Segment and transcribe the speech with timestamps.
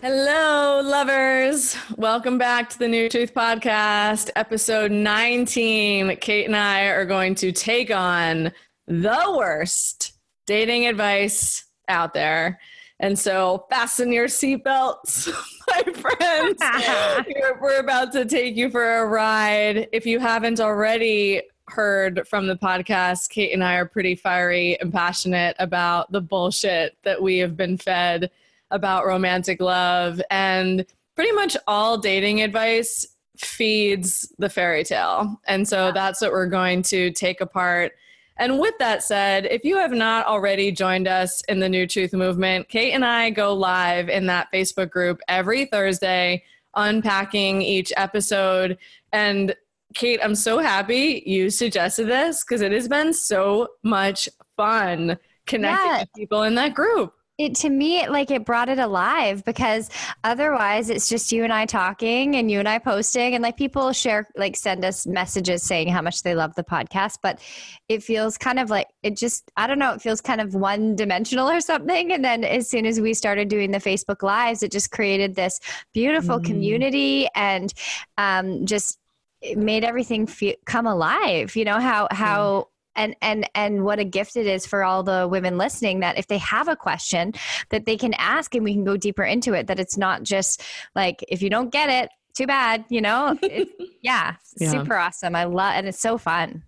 [0.00, 1.76] Hello, lovers.
[1.96, 6.18] Welcome back to the New Truth Podcast, episode 19.
[6.18, 8.52] Kate and I are going to take on
[8.86, 10.12] the worst
[10.46, 12.60] dating advice out there.
[13.00, 15.32] And so, fasten your seatbelts,
[15.68, 16.62] my friends.
[17.60, 19.88] We're about to take you for a ride.
[19.90, 24.92] If you haven't already heard from the podcast, Kate and I are pretty fiery and
[24.92, 28.30] passionate about the bullshit that we have been fed
[28.70, 35.40] about romantic love and pretty much all dating advice feeds the fairy tale.
[35.46, 37.92] And so that's what we're going to take apart.
[38.36, 42.12] And with that said, if you have not already joined us in the New Truth
[42.12, 46.44] Movement, Kate and I go live in that Facebook group every Thursday,
[46.74, 48.78] unpacking each episode.
[49.12, 49.56] And
[49.94, 55.92] Kate, I'm so happy you suggested this because it has been so much fun connecting
[55.92, 59.88] with people in that group it to me like it brought it alive because
[60.24, 63.92] otherwise it's just you and I talking and you and I posting and like people
[63.92, 67.40] share like send us messages saying how much they love the podcast but
[67.88, 70.96] it feels kind of like it just I don't know it feels kind of one
[70.96, 74.72] dimensional or something and then as soon as we started doing the Facebook lives it
[74.72, 75.60] just created this
[75.94, 76.44] beautiful mm.
[76.44, 77.72] community and
[78.18, 78.98] um, just
[79.40, 82.66] it made everything feel, come alive you know how how
[82.98, 86.26] and and and what a gift it is for all the women listening that if
[86.26, 87.32] they have a question
[87.70, 90.62] that they can ask and we can go deeper into it that it's not just
[90.94, 93.38] like if you don't get it too bad you know
[94.02, 96.62] yeah, yeah super awesome i love and it's so fun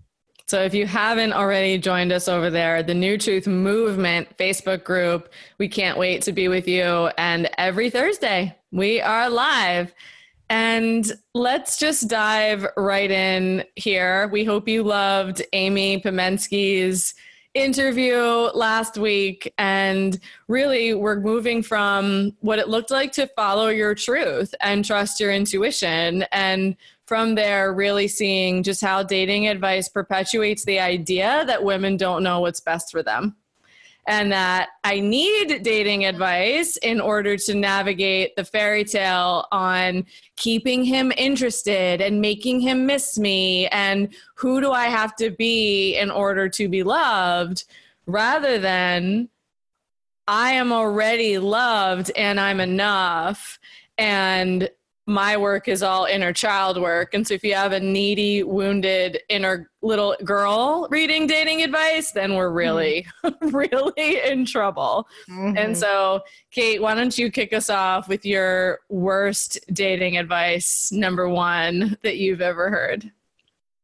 [0.46, 5.32] so if you haven't already joined us over there, the New Truth Movement Facebook group,
[5.58, 7.08] we can't wait to be with you.
[7.16, 9.94] And every Thursday, we are live.
[10.50, 14.28] And let's just dive right in here.
[14.32, 17.14] We hope you loved Amy Pomensky's
[17.54, 19.54] interview last week.
[19.58, 20.18] And
[20.48, 25.32] really, we're moving from what it looked like to follow your truth and trust your
[25.32, 26.24] intuition.
[26.32, 32.24] And from there, really seeing just how dating advice perpetuates the idea that women don't
[32.24, 33.36] know what's best for them
[34.06, 40.06] and that I need dating advice in order to navigate the fairy tale on
[40.36, 45.96] keeping him interested and making him miss me and who do I have to be
[45.96, 47.64] in order to be loved
[48.06, 49.28] rather than
[50.26, 53.58] I am already loved and I'm enough
[53.98, 54.70] and
[55.10, 57.15] my work is all inner child work.
[57.15, 62.37] And so if you have a needy, wounded inner little girl reading dating advice, then
[62.37, 63.48] we're really, mm-hmm.
[63.56, 65.09] really in trouble.
[65.28, 65.59] Mm-hmm.
[65.59, 66.21] And so,
[66.53, 72.19] Kate, why don't you kick us off with your worst dating advice, number one, that
[72.19, 73.10] you've ever heard?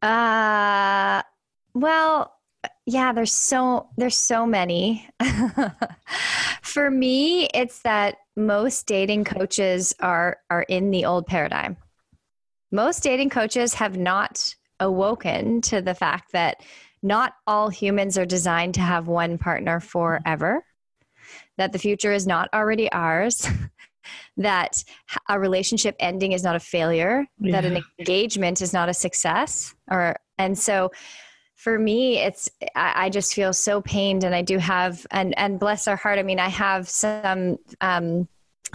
[0.03, 1.23] Uh,
[1.75, 2.35] well,
[2.87, 5.09] yeah, there's so there's so many.
[6.63, 11.77] For me, it's that most dating coaches are are in the old paradigm.
[12.71, 16.63] Most dating coaches have not awoken to the fact that
[17.03, 20.65] not all humans are designed to have one partner forever.
[21.57, 23.49] That the future is not already ours.
[24.37, 24.85] that
[25.29, 27.53] a relationship ending is not a failure, yeah.
[27.53, 30.93] that an engagement is not a success or and so
[31.55, 35.59] for me it's I, I, just feel so pained and i do have and and
[35.59, 38.29] bless our heart i mean i have some um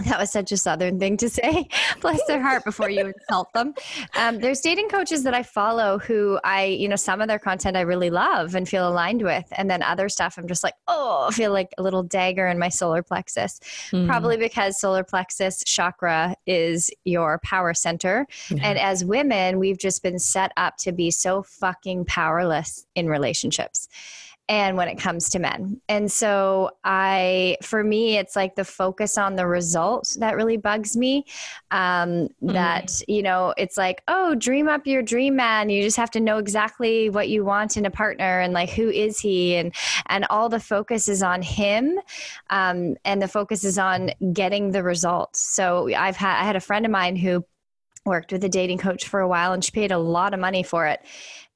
[0.06, 1.68] that was such a southern thing to say.
[2.00, 3.74] Bless their heart before you insult them.
[4.16, 7.76] Um, there's dating coaches that i follow who i you know some of their content
[7.76, 9.44] i really love and feel aligned with.
[9.52, 12.58] And then other stuff i'm just like oh I feel like a little dagger in
[12.58, 13.60] my solar plexus.
[13.90, 14.06] Mm.
[14.06, 18.26] probably because solar plexus chakra is your power center.
[18.50, 18.58] Yeah.
[18.62, 23.88] and as women we've just been set up to be so fucking powerless in relationships
[24.48, 25.80] and when it comes to men.
[25.88, 30.96] And so I, for me, it's like the focus on the result that really bugs
[30.96, 31.24] me.
[31.70, 32.48] Um, mm-hmm.
[32.48, 35.70] That, you know, it's like, oh, dream up your dream man.
[35.70, 38.90] You just have to know exactly what you want in a partner and like, who
[38.90, 39.56] is he?
[39.56, 39.74] And,
[40.06, 41.98] and all the focus is on him.
[42.50, 45.40] Um, and the focus is on getting the results.
[45.40, 47.44] So I've had, I had a friend of mine who
[48.04, 50.64] worked with a dating coach for a while and she paid a lot of money
[50.64, 51.00] for it.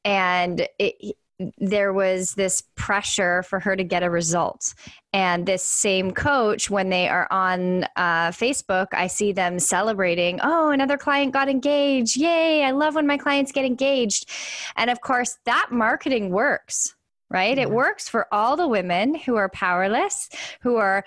[0.04, 1.16] And it,
[1.58, 4.74] there was this pressure for her to get a result.
[5.12, 10.70] And this same coach, when they are on uh, Facebook, I see them celebrating, oh,
[10.70, 12.16] another client got engaged.
[12.16, 14.30] Yay, I love when my clients get engaged.
[14.76, 16.95] And of course, that marketing works
[17.28, 17.58] right?
[17.58, 20.28] It works for all the women who are powerless,
[20.60, 21.04] who are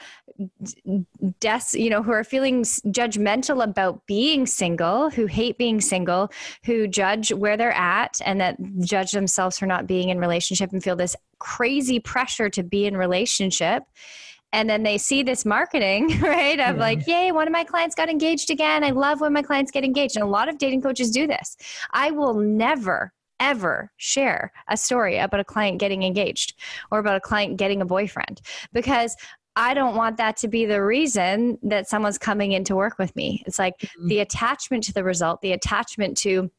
[1.40, 6.32] des- you know, who are feeling judgmental about being single, who hate being single,
[6.66, 10.84] who judge where they're at and that judge themselves for not being in relationship and
[10.84, 13.84] feel this crazy pressure to be in relationship.
[14.52, 16.82] And then they see this marketing right of yeah.
[16.82, 18.84] like yay one of my clients got engaged again.
[18.84, 20.16] I love when my clients get engaged.
[20.16, 21.56] And a lot of dating coaches do this.
[21.92, 26.54] I will never ever share a story about a client getting engaged
[26.92, 28.42] or about a client getting a boyfriend
[28.74, 29.16] because
[29.56, 33.16] I don't want that to be the reason that someone's coming in to work with
[33.16, 33.44] me.
[33.46, 34.08] It's like mm-hmm.
[34.08, 36.50] the attachment to the result, the attachment to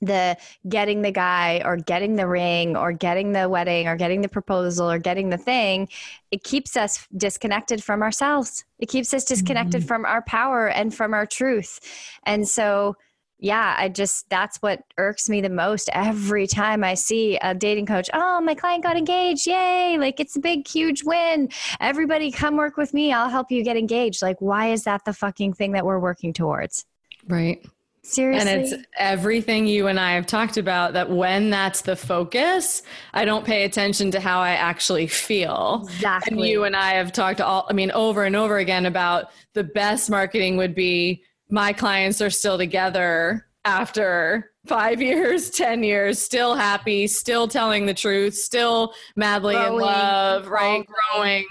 [0.00, 0.36] the
[0.68, 4.90] getting the guy or getting the ring or getting the wedding or getting the proposal
[4.90, 5.88] or getting the thing
[6.30, 9.88] it keeps us disconnected from ourselves it keeps us disconnected mm-hmm.
[9.88, 11.80] from our power and from our truth
[12.24, 12.94] and so
[13.38, 17.86] yeah, I just that's what irks me the most every time I see a dating
[17.86, 18.08] coach.
[18.14, 19.46] Oh, my client got engaged.
[19.46, 19.98] Yay.
[19.98, 21.50] Like it's a big, huge win.
[21.80, 23.12] Everybody come work with me.
[23.12, 24.22] I'll help you get engaged.
[24.22, 26.86] Like, why is that the fucking thing that we're working towards?
[27.28, 27.64] Right.
[28.02, 28.48] Seriously.
[28.48, 33.24] And it's everything you and I have talked about that when that's the focus, I
[33.24, 35.82] don't pay attention to how I actually feel.
[35.84, 36.36] Exactly.
[36.36, 39.64] And you and I have talked all, I mean, over and over again about the
[39.64, 46.54] best marketing would be my clients are still together after five years, 10 years, still
[46.54, 50.84] happy, still telling the truth, still madly growing, in love, right?
[51.12, 51.46] Growing.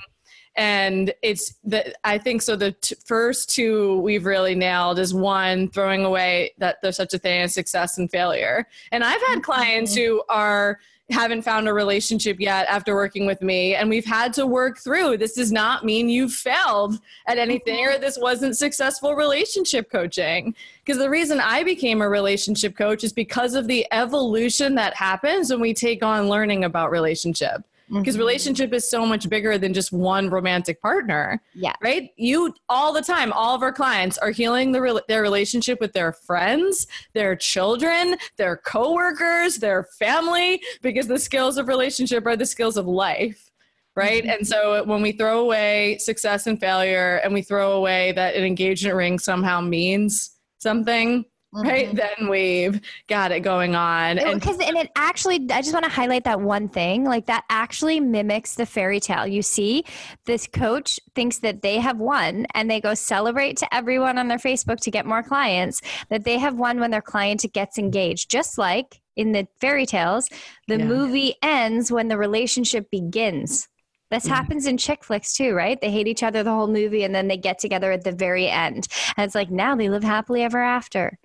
[0.58, 2.56] And it's the, I think so.
[2.56, 7.18] The t- first two we've really nailed is one, throwing away that there's such a
[7.18, 8.66] thing as success and failure.
[8.92, 10.14] And I've had clients mm-hmm.
[10.14, 10.80] who are,
[11.12, 15.16] haven't found a relationship yet after working with me and we've had to work through
[15.18, 20.56] this does not mean you failed at anything or this wasn't successful relationship coaching.
[20.84, 25.52] Because the reason i became a relationship coach is because of the evolution that happens
[25.52, 28.20] when we take on learning about relationship because mm-hmm.
[28.20, 31.42] relationship is so much bigger than just one romantic partner.
[31.54, 31.74] Yeah.
[31.82, 32.10] Right?
[32.18, 36.12] You all the time, all of our clients are healing the, their relationship with their
[36.12, 42.78] friends, their children, their coworkers, their family because the skills of relationship are the skills
[42.78, 43.52] of life.
[43.96, 44.24] Right.
[44.24, 44.32] Mm-hmm.
[44.32, 48.44] And so when we throw away success and failure and we throw away that an
[48.44, 51.24] engagement ring somehow means something,
[51.56, 51.68] mm-hmm.
[51.68, 54.20] right then we've got it going on.
[54.20, 57.44] And because and it actually i just want to highlight that one thing like that
[57.50, 59.26] actually mimics the fairy tale.
[59.26, 59.86] You see
[60.26, 64.38] this coach thinks that they have won and they go celebrate to everyone on their
[64.38, 68.30] facebook to get more clients that they have won when their client gets engaged.
[68.30, 70.28] Just like in the fairy tales
[70.68, 70.86] the yeah.
[70.86, 73.68] movie ends when the relationship begins
[74.16, 75.80] this happens in chick flicks too, right?
[75.80, 78.48] They hate each other the whole movie and then they get together at the very
[78.48, 78.88] end.
[79.18, 81.20] And it's like now they live happily ever after.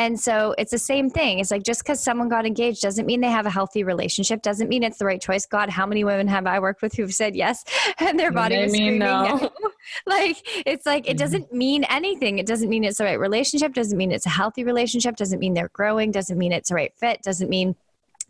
[0.00, 1.40] And so it's the same thing.
[1.40, 4.68] It's like just because someone got engaged doesn't mean they have a healthy relationship, doesn't
[4.68, 5.44] mean it's the right choice.
[5.44, 7.64] God, how many women have I worked with who've said yes
[7.98, 9.24] and their body was screaming no.
[9.24, 9.50] no?
[10.06, 12.38] like it's like it doesn't mean anything.
[12.38, 15.54] It doesn't mean it's the right relationship, doesn't mean it's a healthy relationship, doesn't mean
[15.54, 17.74] they're growing, doesn't mean it's the right fit, doesn't mean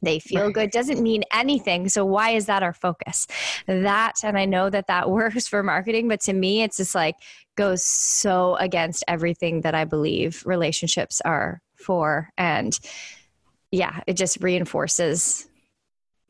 [0.02, 3.26] they feel good doesn't mean anything so why is that our focus
[3.66, 7.16] that and i know that that works for marketing but to me it's just like
[7.58, 12.30] goes so against everything that I believe relationships are for.
[12.38, 12.78] And
[13.72, 15.46] yeah, it just reinforces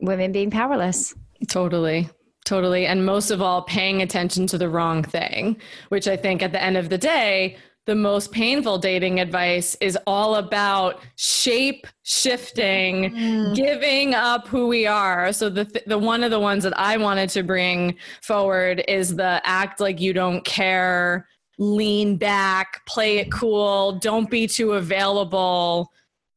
[0.01, 1.13] women being powerless.
[1.47, 2.09] Totally.
[2.45, 2.87] Totally.
[2.87, 5.57] And most of all, paying attention to the wrong thing,
[5.89, 7.57] which I think at the end of the day,
[7.89, 13.55] the most painful dating advice is all about shape shifting, mm.
[13.55, 15.33] giving up who we are.
[15.33, 19.15] So the th- the one of the ones that I wanted to bring forward is
[19.15, 21.27] the act like you don't care,
[21.57, 25.91] lean back, play it cool, don't be too available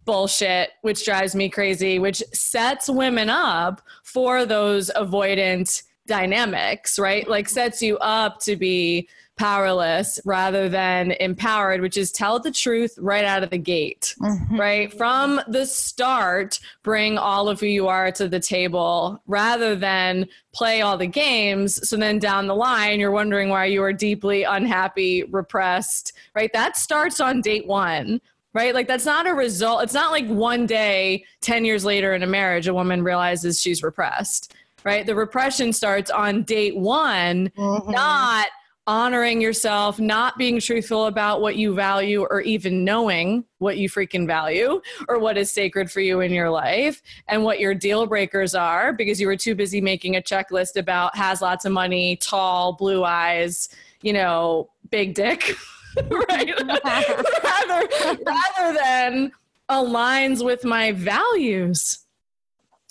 [0.07, 7.29] bullshit, which drives me crazy, which sets women up for those avoidant dynamics, right?
[7.29, 9.07] Like sets you up to be
[9.37, 14.61] powerless rather than empowered, which is tell the truth right out of the gate, mm-hmm.
[14.61, 14.93] right?
[14.93, 20.83] From the start, bring all of who you are to the table rather than play
[20.83, 21.89] all the games.
[21.89, 26.53] So then down the line, you're wondering why you are deeply unhappy, repressed, right?
[26.53, 28.21] That starts on date one
[28.55, 28.75] right?
[28.75, 29.83] Like that's not a result.
[29.83, 33.83] It's not like one day, 10 years later in a marriage, a woman realizes she's
[33.83, 35.07] repressed, right?
[35.07, 37.91] The repression starts on date one, mm-hmm.
[37.91, 38.49] not
[38.87, 44.27] honoring yourself, not being truthful about what you value or even knowing what you freaking
[44.27, 48.55] value or what is sacred for you in your life and what your deal breakers
[48.55, 52.73] are because you were too busy making a checklist about has lots of money, tall,
[52.73, 53.69] blue eyes,
[54.03, 55.55] you know, big dick.
[56.11, 56.53] right?
[56.85, 57.89] rather,
[58.27, 59.33] rather than
[59.71, 62.01] aligns with my values.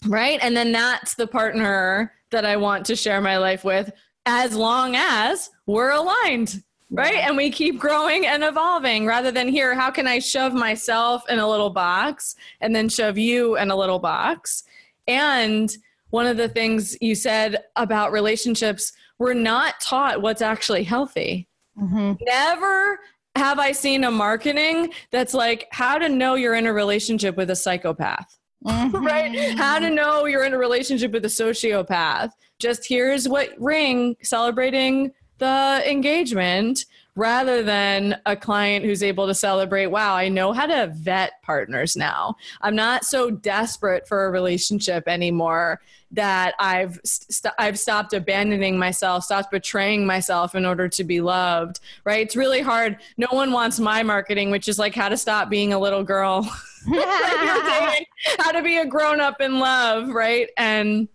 [0.08, 0.40] Right.
[0.42, 3.92] And then that's the partner that I want to share my life with
[4.26, 6.64] as long as we're aligned.
[6.94, 7.16] Right.
[7.16, 11.40] And we keep growing and evolving rather than here, how can I shove myself in
[11.40, 14.64] a little box and then shove you in a little box?
[15.08, 15.74] And
[16.10, 21.48] one of the things you said about relationships, we're not taught what's actually healthy.
[21.82, 22.14] Mm-hmm.
[22.26, 23.00] Never
[23.38, 27.50] have I seen a marketing that's like how to know you're in a relationship with
[27.50, 28.38] a psychopath.
[28.64, 29.04] Mm-hmm.
[29.04, 29.58] right?
[29.58, 32.30] How to know you're in a relationship with a sociopath.
[32.62, 39.88] Just here's what ring celebrating the engagement rather than a client who's able to celebrate,
[39.88, 42.36] wow, I know how to vet partners now.
[42.62, 49.24] I'm not so desperate for a relationship anymore that I've st- I've stopped abandoning myself,
[49.24, 51.80] stopped betraying myself in order to be loved.
[52.06, 52.22] Right?
[52.22, 52.98] It's really hard.
[53.18, 56.44] No one wants my marketing, which is like how to stop being a little girl,
[56.86, 60.50] how to be a grown up in love, right?
[60.58, 61.08] And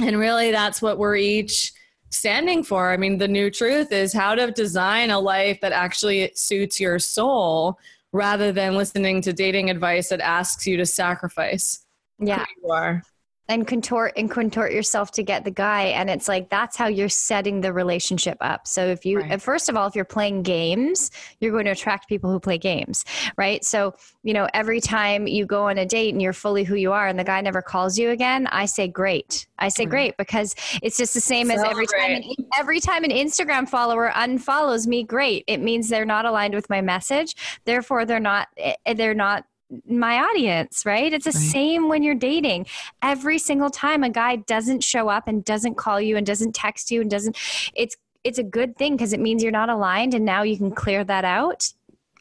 [0.00, 1.72] and really, that's what we're each
[2.10, 2.92] standing for.
[2.92, 6.98] I mean, the new truth is how to design a life that actually suits your
[6.98, 7.78] soul
[8.12, 11.84] rather than listening to dating advice that asks you to sacrifice
[12.18, 12.44] yeah.
[12.62, 13.02] you are
[13.48, 15.84] and contort and contort yourself to get the guy.
[15.84, 18.66] And it's like that's how you're setting the relationship up.
[18.66, 19.40] So if you right.
[19.40, 21.10] first of all if you're playing games
[21.40, 23.04] you're going to attract people who play games
[23.36, 23.64] right?
[23.64, 26.92] So you know every time you go on a date and you're fully who you
[26.92, 29.46] are and the guy never calls you again i say great.
[29.58, 32.00] I say great because it's just the same so as every great.
[32.00, 35.44] time an, every time an instagram follower unfollows me great.
[35.46, 37.34] It means they're not aligned with my message.
[37.64, 39.44] Therefore they're not eh, they're not
[39.86, 41.12] my audience, right?
[41.12, 41.50] It's the right.
[41.50, 42.66] same when you're dating.
[43.02, 46.90] Every single time a guy doesn't show up and doesn't call you and doesn't text
[46.90, 47.36] you and doesn't
[47.74, 50.70] it's it's a good thing because it means you're not aligned and now you can
[50.70, 51.72] clear that out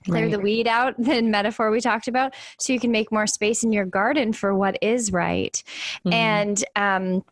[0.05, 0.31] clear right.
[0.31, 3.71] the weed out the metaphor we talked about so you can make more space in
[3.71, 5.63] your garden for what is right
[6.05, 6.13] mm-hmm.
[6.13, 7.23] and um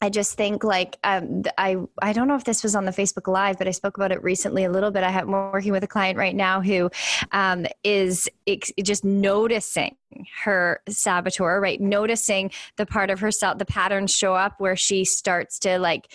[0.00, 3.26] I just think like um, I I don't know if this was on the Facebook
[3.26, 5.02] Live, but I spoke about it recently a little bit.
[5.02, 6.90] I have I'm working with a client right now who
[7.32, 9.96] um, is ex- just noticing
[10.44, 11.80] her saboteur, right?
[11.80, 16.08] Noticing the part of herself, the patterns show up where she starts to like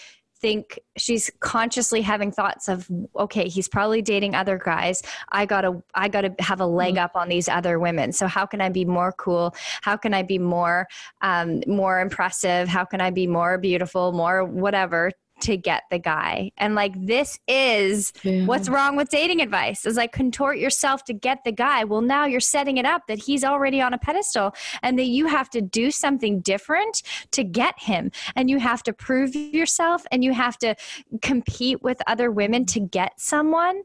[0.43, 5.01] think she's consciously having thoughts of okay he's probably dating other guys.
[5.31, 7.05] I gotta i gotta have a leg mm-hmm.
[7.05, 8.11] up on these other women.
[8.11, 9.55] So how can i be more cool?
[9.83, 10.85] How can i be more
[11.21, 12.67] um, more impressive?
[12.67, 16.51] How can i be more beautiful more whatever to get the guy.
[16.57, 18.45] And like this is yeah.
[18.45, 21.83] what's wrong with dating advice is like contort yourself to get the guy.
[21.83, 25.27] Well, now you're setting it up that he's already on a pedestal and that you
[25.27, 28.11] have to do something different to get him.
[28.35, 30.75] And you have to prove yourself and you have to
[31.21, 33.81] compete with other women to get someone.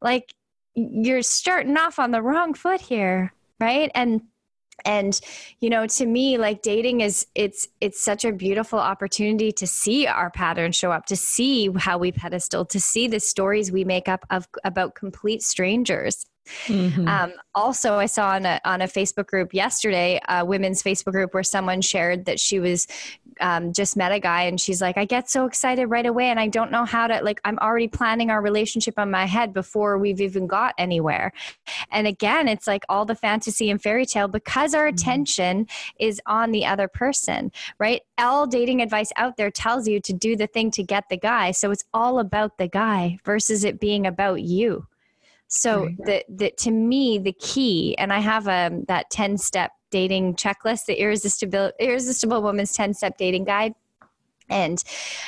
[0.00, 0.34] Like
[0.74, 3.90] you're starting off on the wrong foot here, right?
[3.94, 4.22] And
[4.84, 5.20] and
[5.60, 10.06] you know to me like dating is it's it's such a beautiful opportunity to see
[10.06, 14.08] our patterns show up to see how we pedestal to see the stories we make
[14.08, 16.26] up of about complete strangers
[16.66, 17.08] Mm-hmm.
[17.08, 21.34] Um, also, I saw on a, on a Facebook group yesterday, a women's Facebook group,
[21.34, 22.86] where someone shared that she was
[23.40, 26.38] um, just met a guy and she's like, I get so excited right away and
[26.38, 29.98] I don't know how to, like, I'm already planning our relationship on my head before
[29.98, 31.32] we've even got anywhere.
[31.90, 34.94] And again, it's like all the fantasy and fairy tale because our mm-hmm.
[34.94, 35.66] attention
[35.98, 38.02] is on the other person, right?
[38.18, 41.50] All dating advice out there tells you to do the thing to get the guy.
[41.50, 44.86] So it's all about the guy versus it being about you.
[45.54, 49.70] So the, the to me the key, and I have a um, that ten step
[49.90, 53.74] dating checklist, the irresistible irresistible woman's ten step dating guide.
[54.50, 54.82] And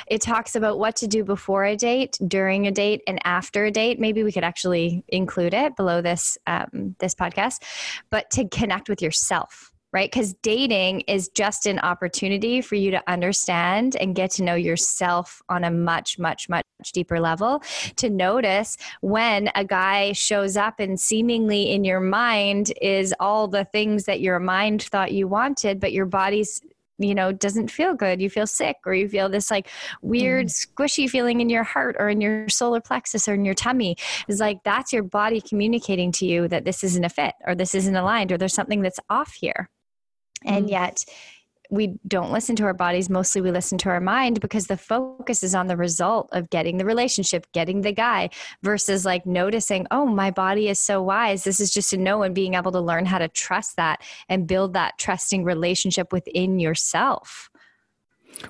[0.05, 3.71] it talks about what to do before a date, during a date, and after a
[3.71, 3.99] date.
[3.99, 7.63] Maybe we could actually include it below this um, this podcast,
[8.09, 10.11] but to connect with yourself, right?
[10.11, 15.41] Because dating is just an opportunity for you to understand and get to know yourself
[15.49, 16.63] on a much, much, much
[16.93, 17.63] deeper level
[17.95, 23.65] to notice when a guy shows up and seemingly in your mind is all the
[23.65, 26.61] things that your mind thought you wanted, but your body's
[26.99, 29.69] you know doesn't feel good you feel sick or you feel this like
[30.01, 30.67] weird mm.
[30.67, 33.95] squishy feeling in your heart or in your solar plexus or in your tummy
[34.27, 37.75] is like that's your body communicating to you that this isn't a fit or this
[37.75, 39.69] isn't aligned or there's something that's off here
[40.45, 40.71] and mm.
[40.71, 41.03] yet
[41.69, 45.43] we don't listen to our bodies mostly we listen to our mind because the focus
[45.43, 48.29] is on the result of getting the relationship getting the guy
[48.63, 52.35] versus like noticing oh my body is so wise this is just a no and
[52.35, 57.49] being able to learn how to trust that and build that trusting relationship within yourself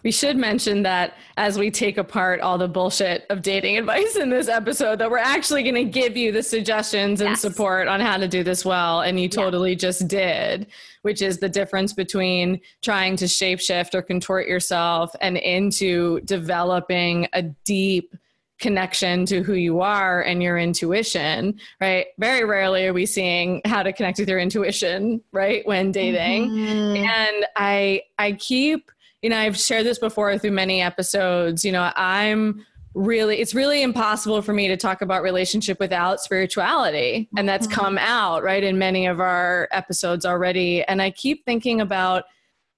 [0.03, 4.29] we should mention that as we take apart all the bullshit of dating advice in
[4.29, 7.41] this episode, that we're actually going to give you the suggestions and yes.
[7.41, 9.01] support on how to do this well.
[9.01, 9.77] And you totally yeah.
[9.77, 10.67] just did,
[11.01, 17.41] which is the difference between trying to shapeshift or contort yourself and into developing a
[17.41, 18.15] deep
[18.59, 22.07] connection to who you are and your intuition, right?
[22.17, 25.65] Very rarely are we seeing how to connect with your intuition, right?
[25.67, 26.49] When dating.
[26.49, 27.05] Mm-hmm.
[27.05, 28.91] And I I keep
[29.21, 31.65] you know, I've shared this before through many episodes.
[31.65, 32.65] You know, I'm
[32.97, 37.79] really it's really impossible for me to talk about relationship without spirituality and that's mm-hmm.
[37.79, 42.23] come out right in many of our episodes already and i keep thinking about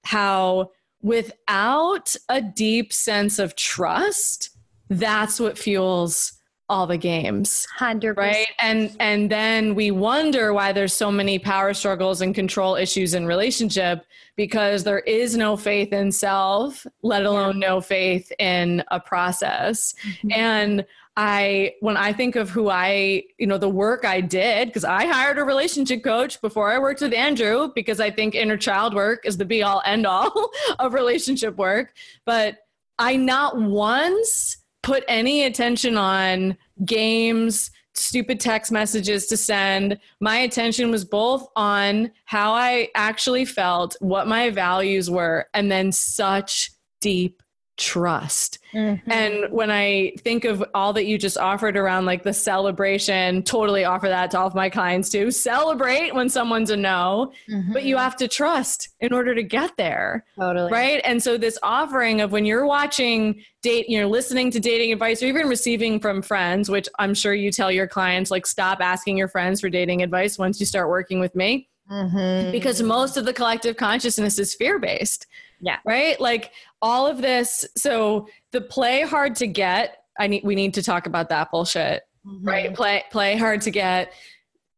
[0.03, 0.69] how
[1.01, 4.49] without a deep sense of trust
[4.89, 6.33] that's what fuels
[6.69, 11.73] all the games 100 right and and then we wonder why there's so many power
[11.73, 17.59] struggles and control issues in relationship because there is no faith in self let alone
[17.59, 17.67] yeah.
[17.67, 20.31] no faith in a process mm-hmm.
[20.31, 20.85] and
[21.21, 25.05] I when I think of who I, you know, the work I did because I
[25.05, 29.25] hired a relationship coach before I worked with Andrew because I think inner child work
[29.25, 30.49] is the be all end all
[30.79, 31.93] of relationship work,
[32.25, 32.59] but
[32.99, 39.99] I not once put any attention on games, stupid text messages to send.
[40.19, 45.91] My attention was both on how I actually felt, what my values were, and then
[45.91, 46.71] such
[47.01, 47.41] deep
[47.79, 48.59] trust.
[48.73, 49.11] Mm-hmm.
[49.11, 53.85] And when I think of all that you just offered around like the celebration, totally
[53.85, 55.31] offer that to all of my clients too.
[55.31, 57.73] Celebrate when someone's a no, mm-hmm.
[57.73, 60.25] but you have to trust in order to get there.
[60.37, 60.71] Totally.
[60.71, 61.01] Right.
[61.03, 65.25] And so this offering of when you're watching date, you're listening to dating advice or
[65.25, 69.29] even receiving from friends, which I'm sure you tell your clients, like stop asking your
[69.29, 71.69] friends for dating advice once you start working with me.
[71.89, 72.51] Mm-hmm.
[72.51, 75.25] Because most of the collective consciousness is fear based.
[75.61, 75.77] Yeah.
[75.85, 76.19] Right?
[76.19, 77.65] Like all of this.
[77.75, 82.03] So the play hard to get, I need we need to talk about that bullshit.
[82.25, 82.47] Mm-hmm.
[82.47, 82.73] Right?
[82.73, 84.13] Play play hard to get.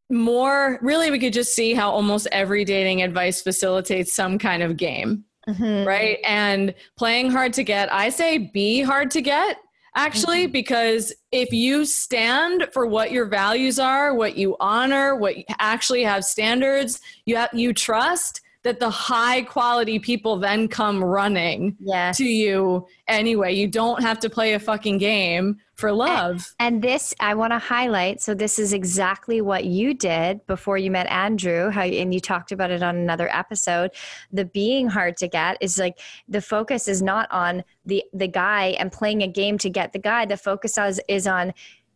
[0.09, 4.77] More really we could just see how almost every dating advice facilitates some kind of
[4.77, 5.23] game.
[5.47, 5.87] Mm-hmm.
[5.87, 6.19] Right?
[6.23, 9.57] And playing hard to get, I say be hard to get
[9.95, 10.51] actually mm-hmm.
[10.53, 16.01] because if you stand for what your values are what you honor what you actually
[16.01, 22.17] have standards you have, you trust that the high quality people then come running yes.
[22.17, 23.53] to you anyway.
[23.53, 26.53] You don't have to play a fucking game for love.
[26.59, 28.21] And, and this I want to highlight.
[28.21, 31.71] So this is exactly what you did before you met Andrew.
[31.71, 33.91] How and you talked about it on another episode.
[34.31, 38.75] The being hard to get is like the focus is not on the the guy
[38.79, 40.25] and playing a game to get the guy.
[40.25, 41.53] The focus is is on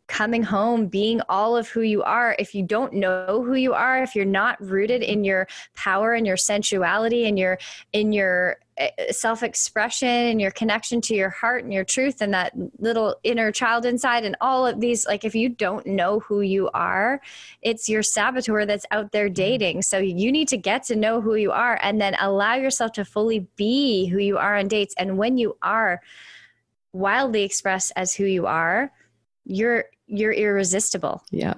[0.07, 2.35] coming home, being all of who you are.
[2.37, 6.27] If you don't know who you are, if you're not rooted in your power and
[6.27, 7.57] your sensuality and your
[7.91, 12.53] in your eh, self-expression and your connection to your heart and your truth and that
[12.77, 16.69] little inner child inside and all of these like if you don't know who you
[16.73, 17.19] are
[17.61, 19.33] it's your saboteur that's out there mm-hmm.
[19.33, 22.91] dating so you need to get to know who you are and then allow yourself
[22.91, 26.01] to fully be who you are on dates and when you are
[26.91, 28.91] wildly expressed as who you are
[29.45, 31.23] you're you're irresistible.
[31.31, 31.55] Yeah.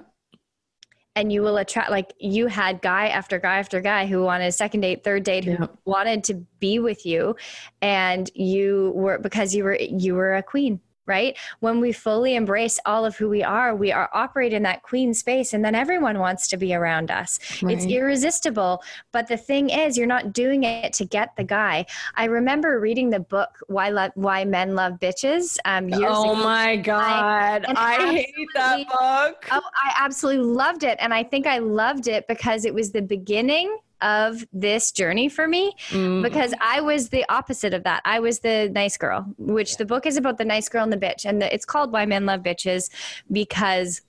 [1.16, 4.52] And you will attract like you had guy after guy after guy who wanted a
[4.52, 5.66] second date, third date, who yeah.
[5.84, 7.34] wanted to be with you,
[7.82, 11.36] and you were because you were you were a queen right?
[11.60, 15.14] When we fully embrace all of who we are, we are operate in that queen
[15.14, 17.38] space and then everyone wants to be around us.
[17.62, 17.76] Right.
[17.76, 18.82] It's irresistible.
[19.12, 21.86] But the thing is, you're not doing it to get the guy.
[22.14, 26.42] I remember reading the book Why Love Why Men Love Bitches um, years oh ago.
[26.42, 27.64] my god.
[27.68, 29.46] I, I hate that book.
[29.50, 33.02] Oh, I absolutely loved it and I think I loved it because it was the
[33.02, 36.22] beginning of this journey for me mm.
[36.22, 38.02] because I was the opposite of that.
[38.04, 40.96] I was the nice girl, which the book is about the nice girl and the
[40.96, 41.24] bitch.
[41.24, 42.90] And the, it's called Why Men Love Bitches
[43.30, 44.02] because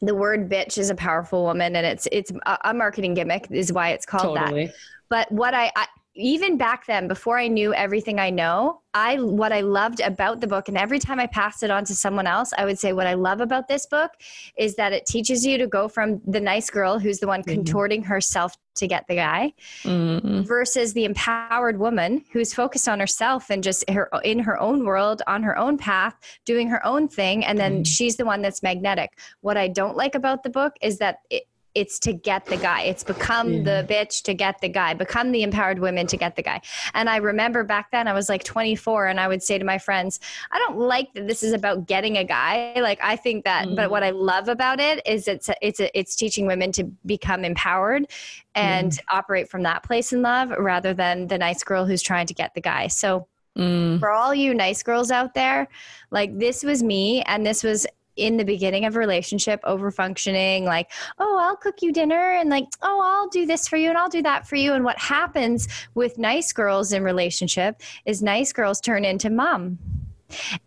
[0.00, 2.32] the word bitch is a powerful woman and it's it's
[2.64, 4.66] a, marketing gimmick is why it's called totally.
[4.66, 4.74] that.
[5.08, 9.52] But what I, I even back then before i knew everything i know i what
[9.52, 12.52] i loved about the book and every time i passed it on to someone else
[12.58, 14.10] i would say what i love about this book
[14.58, 17.54] is that it teaches you to go from the nice girl who's the one mm-hmm.
[17.54, 19.52] contorting herself to get the guy
[19.84, 20.42] mm-hmm.
[20.42, 25.22] versus the empowered woman who's focused on herself and just her in her own world
[25.26, 27.82] on her own path doing her own thing and then mm-hmm.
[27.84, 31.44] she's the one that's magnetic what i don't like about the book is that it,
[31.74, 32.82] it's to get the guy.
[32.82, 33.62] It's become yeah.
[33.62, 36.60] the bitch to get the guy, become the empowered women to get the guy.
[36.94, 39.78] And I remember back then I was like 24 and I would say to my
[39.78, 42.74] friends, I don't like that this is about getting a guy.
[42.80, 43.76] Like I think that, mm.
[43.76, 46.84] but what I love about it is it's, a, it's, a, it's teaching women to
[47.06, 48.06] become empowered
[48.54, 48.98] and mm.
[49.10, 52.54] operate from that place in love rather than the nice girl who's trying to get
[52.54, 52.88] the guy.
[52.88, 54.00] So Mm.
[54.00, 55.68] For all you nice girls out there,
[56.10, 60.64] like this was me, and this was in the beginning of a relationship over functioning
[60.64, 63.96] like oh i'll cook you dinner and like oh i'll do this for you and
[63.96, 68.52] i'll do that for you and what happens with nice girls in relationship is nice
[68.52, 69.78] girls turn into mom.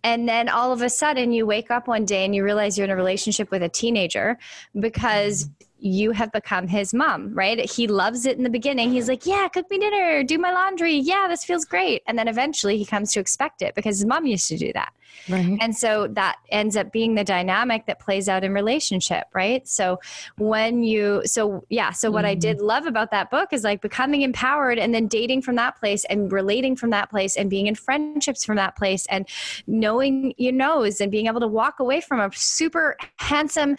[0.04, 2.86] And then all of a sudden you wake up one day and you realize you're
[2.86, 4.38] in a relationship with a teenager
[4.80, 7.70] because you have become his mom, right?
[7.70, 8.92] He loves it in the beginning.
[8.92, 10.96] He's like, Yeah, cook me dinner, do my laundry.
[10.96, 12.02] Yeah, this feels great.
[12.08, 14.94] And then eventually he comes to expect it because his mom used to do that.
[15.30, 15.58] Right.
[15.60, 19.68] And so that ends up being the dynamic that plays out in relationship, right?
[19.68, 20.00] So
[20.38, 22.32] when you, so yeah, so what mm-hmm.
[22.32, 25.78] I did love about that book is like becoming empowered and then dating from that
[25.78, 29.28] place and relating from that place and being in friendships from that place and
[29.68, 33.78] knowing your no's and being able to walk away from a super handsome,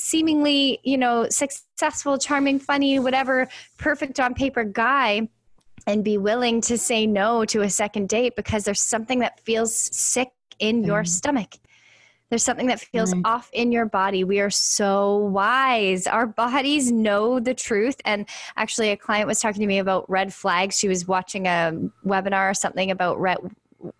[0.00, 5.28] seemingly, you know, successful, charming, funny, whatever, perfect on paper guy
[5.86, 9.74] and be willing to say no to a second date because there's something that feels
[9.74, 11.56] sick in your stomach.
[12.28, 13.22] There's something that feels right.
[13.24, 14.22] off in your body.
[14.22, 16.06] We are so wise.
[16.06, 17.96] Our bodies know the truth.
[18.04, 20.78] And actually, a client was talking to me about red flags.
[20.78, 21.72] She was watching a
[22.06, 23.38] webinar or something about red,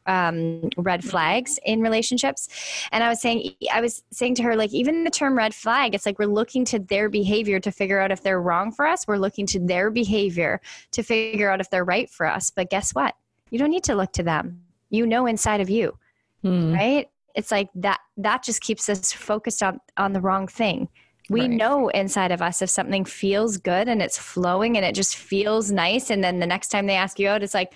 [0.06, 2.48] um, red flags in relationships.
[2.92, 5.94] And I was saying, I was saying to her, like, even the term red flag,
[5.94, 9.06] it's like we're looking to their behavior to figure out if they're wrong for us.
[9.06, 10.60] We're looking to their behavior
[10.92, 12.50] to figure out if they're right for us.
[12.50, 13.14] But guess what?
[13.50, 14.62] You don't need to look to them.
[14.90, 15.96] You know inside of you,
[16.42, 16.74] hmm.
[16.74, 17.08] right?
[17.34, 20.88] It's like that, that just keeps us focused on, on the wrong thing.
[21.28, 21.50] We right.
[21.50, 25.70] know inside of us if something feels good and it's flowing and it just feels
[25.70, 26.10] nice.
[26.10, 27.72] And then the next time they ask you out, it's like,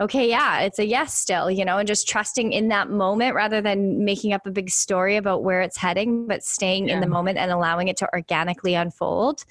[0.00, 3.60] okay, yeah, it's a yes still, you know, and just trusting in that moment rather
[3.60, 6.94] than making up a big story about where it's heading, but staying yeah.
[6.94, 9.44] in the moment and allowing it to organically unfold.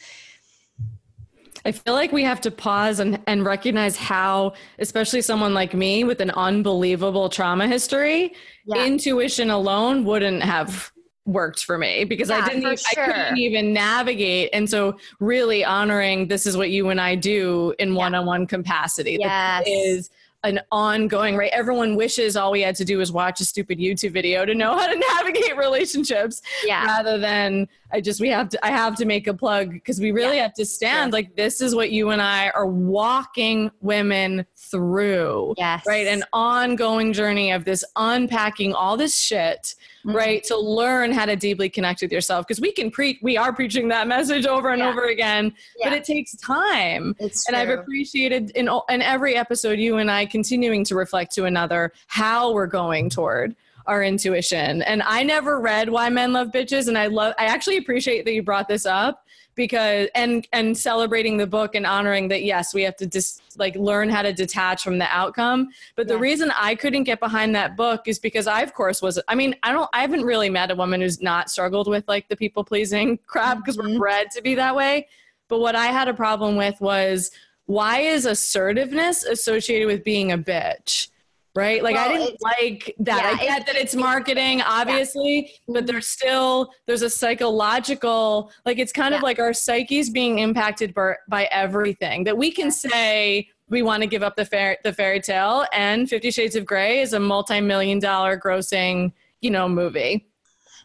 [1.65, 6.03] I feel like we have to pause and, and recognize how, especially someone like me
[6.03, 8.34] with an unbelievable trauma history,
[8.67, 8.86] yeah.
[8.86, 10.91] intuition alone wouldn't have
[11.25, 13.03] worked for me because yeah, I didn't even, sure.
[13.03, 17.73] I couldn't even navigate and so really honoring this is what you and I do
[17.79, 17.97] in yeah.
[17.97, 19.63] one-on-one capacity yes.
[19.65, 20.12] is
[20.45, 24.12] an ongoing right everyone wishes all we had to do was watch a stupid youtube
[24.12, 26.86] video to know how to navigate relationships yeah.
[26.86, 30.12] rather than i just we have to i have to make a plug because we
[30.12, 30.43] really yeah.
[30.43, 35.84] have to stand like this is what you and i are walking women through yes
[35.88, 39.75] right an ongoing journey of this unpacking all this shit
[40.06, 40.15] mm-hmm.
[40.15, 40.43] right?
[40.45, 42.47] To learn how to deeply connect with yourself.
[42.47, 44.89] Because we can preach, we are preaching that message over and yeah.
[44.89, 45.89] over again, yeah.
[45.89, 47.15] but it takes time.
[47.19, 47.62] It's and true.
[47.62, 52.54] I've appreciated in, in every episode, you and I continuing to reflect to another how
[52.54, 53.56] we're going toward
[53.88, 54.82] our intuition.
[54.82, 57.36] And I never read Why Men Love Bitches, and I love.
[57.38, 59.25] I actually appreciate that you brought this up
[59.56, 63.76] because and and celebrating the book and honoring that yes we have to just like
[63.76, 65.70] learn how to detach from the outcome.
[65.96, 69.20] But the reason i couldn't get behind that book is because i of course was
[69.28, 72.28] i mean i don't i haven't really met a woman who's not struggled with like
[72.28, 73.94] the people pleasing crap because mm-hmm.
[73.94, 75.08] we're bred to be that way.
[75.48, 77.32] But what i had a problem with was
[77.65, 81.10] why is assertiveness associated with being a bitch
[81.56, 81.82] right?
[81.82, 83.38] Like well, I didn't like that.
[83.41, 85.48] Yeah, I get that it's marketing, obviously, yeah.
[85.68, 85.86] but mm-hmm.
[85.88, 89.18] there's still there's a psychological like it's kind yeah.
[89.18, 94.04] of like our psyche's being impacted by, by everything that we can say we want
[94.04, 97.20] to give up the fair the fairy tale and 50 shades of gray is a
[97.20, 100.28] multi-million dollar grossing you know movie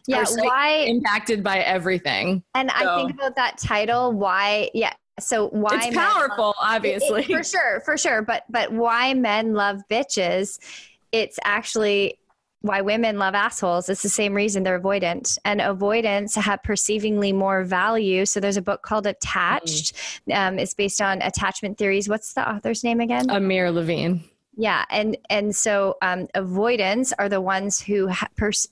[0.07, 2.93] yeah why impacted by everything and so.
[2.93, 7.37] i think about that title why yeah so why it's powerful love, obviously it, it,
[7.37, 8.21] for sure for sure.
[8.21, 10.59] But but why men love bitches
[11.11, 12.17] it's actually
[12.61, 13.89] why women love assholes.
[13.89, 15.37] It's the same reason they're avoidant.
[15.45, 18.25] And avoidants have perceivingly more value.
[18.25, 19.95] So there's a book called attached
[20.29, 20.35] mm.
[20.35, 22.07] um, it's based on attachment theories.
[22.07, 23.29] What's the author's name again?
[23.29, 24.23] Amir levine
[24.61, 28.67] yeah, and and so um, avoidants are the ones who ha- pers-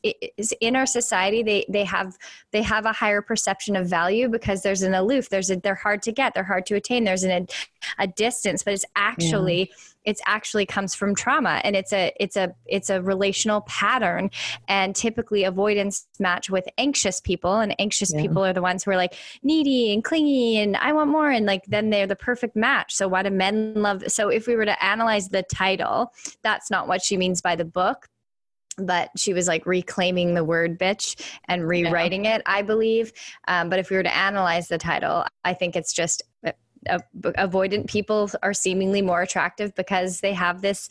[0.62, 2.15] in our society they they have
[2.52, 6.04] they have a higher perception of value because there's an aloof, there's a they're hard
[6.04, 7.47] to get, they're hard to attain, there's an
[7.98, 9.76] a distance but it's actually yeah.
[10.06, 14.30] it's actually comes from trauma and it's a it's a it's a relational pattern
[14.68, 18.22] and typically avoidants match with anxious people and anxious yeah.
[18.22, 21.46] people are the ones who are like needy and clingy and i want more and
[21.46, 24.65] like then they're the perfect match so why do men love so if we were
[24.65, 26.12] to analyze the title
[26.42, 28.10] that's not what she means by the book
[28.80, 32.38] but she was like reclaiming the word bitch and rewriting yeah.
[32.38, 33.12] it, I believe.
[33.48, 36.24] Um, but if we were to analyze the title, I think it's just
[36.88, 40.89] avoidant people are seemingly more attractive because they have this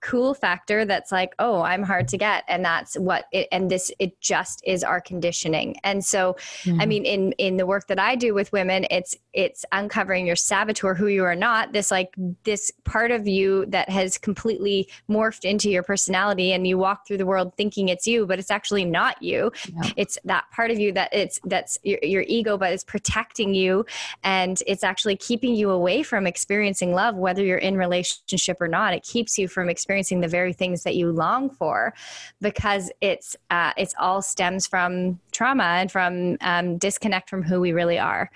[0.00, 2.44] cool factor that's like oh i'm hard to get.
[2.48, 5.76] And that's what it and this it just is our conditioning.
[5.84, 6.80] And so mm-hmm.
[6.80, 10.36] i mean in in the work that i do with women it's it's uncovering your
[10.36, 15.44] saboteur who you are not this like this part of you that has completely morphed
[15.44, 18.84] into your personality and you walk through the world thinking it's you but it's actually
[18.84, 19.52] not you.
[19.66, 19.90] Yeah.
[19.96, 23.84] it's that part of you that it's that's your, your ego but it's protecting you.
[24.22, 28.94] And it's actually keeping you away from experiencing love whether you're in relationship or not.
[28.94, 31.94] It keeps you from from experiencing the very things that you long for
[32.40, 37.72] because it's uh, it's all stems from trauma and from um, disconnect from who we
[37.72, 38.30] really are.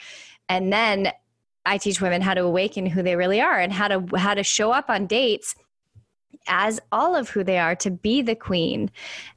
[0.48, 1.12] And then
[1.68, 4.44] i teach women how to awaken who they really are and how to how to
[4.44, 5.56] show up on dates
[6.49, 8.90] as all of who they are to be the queen.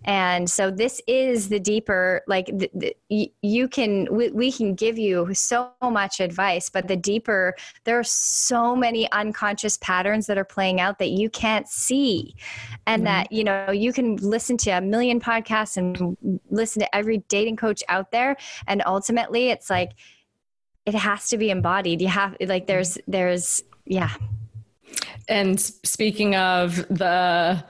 [0.05, 2.69] And so this is the deeper like the,
[3.09, 7.99] the, you can we, we can give you so much advice but the deeper there
[7.99, 12.35] are so many unconscious patterns that are playing out that you can't see.
[12.87, 13.05] And mm-hmm.
[13.05, 16.17] that you know you can listen to a million podcasts and
[16.49, 18.37] listen to every dating coach out there.
[18.67, 19.91] And ultimately it's like
[20.85, 22.01] it has to be embodied.
[22.01, 24.13] You have like there's there's yeah
[25.29, 27.63] and speaking of the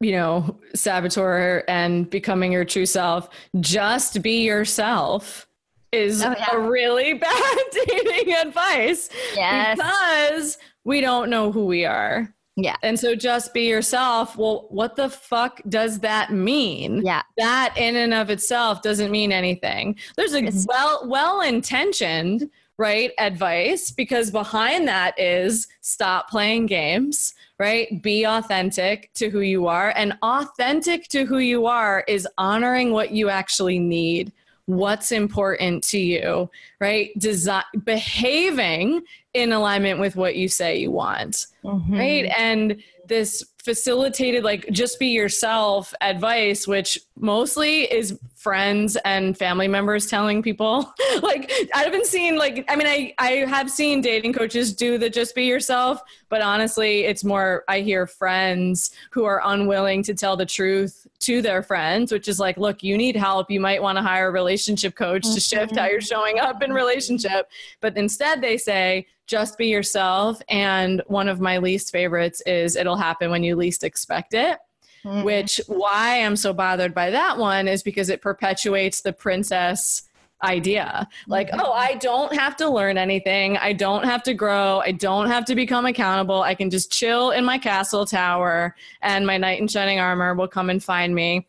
[0.00, 3.28] you know saboteur and becoming your true self
[3.60, 5.46] just be yourself
[5.92, 6.56] is oh, yeah.
[6.56, 9.76] a really bad dating advice yes.
[9.76, 12.76] because we don't know who we are yeah.
[12.82, 14.36] And so just be yourself.
[14.36, 17.04] Well, what the fuck does that mean?
[17.04, 17.22] Yeah.
[17.36, 19.98] That in and of itself doesn't mean anything.
[20.16, 27.34] There's a it's- well well intentioned right advice because behind that is stop playing games
[27.58, 28.02] right?
[28.02, 33.12] Be authentic to who you are and authentic to who you are is honoring what
[33.12, 34.32] you actually need
[34.66, 37.10] what's important to you right?
[37.18, 39.02] Design behaving
[39.34, 41.94] in alignment with what you say you want mm-hmm.
[41.94, 42.24] right?
[42.36, 50.06] And this facilitated like just be yourself advice which mostly is friends and family members
[50.06, 54.74] telling people like i haven't seen like i mean i i have seen dating coaches
[54.74, 60.02] do the just be yourself but honestly it's more i hear friends who are unwilling
[60.02, 63.60] to tell the truth to their friends which is like look you need help you
[63.60, 67.48] might want to hire a relationship coach to shift how you're showing up in relationship
[67.80, 70.40] but instead they say just be yourself.
[70.48, 74.58] And one of my least favorites is it'll happen when you least expect it.
[75.04, 75.22] Mm-hmm.
[75.22, 80.02] Which why I'm so bothered by that one is because it perpetuates the princess
[80.42, 81.08] idea.
[81.26, 81.60] Like, mm-hmm.
[81.60, 83.56] oh, I don't have to learn anything.
[83.58, 84.80] I don't have to grow.
[84.84, 86.42] I don't have to become accountable.
[86.42, 90.48] I can just chill in my castle tower and my knight in shining armor will
[90.48, 91.46] come and find me.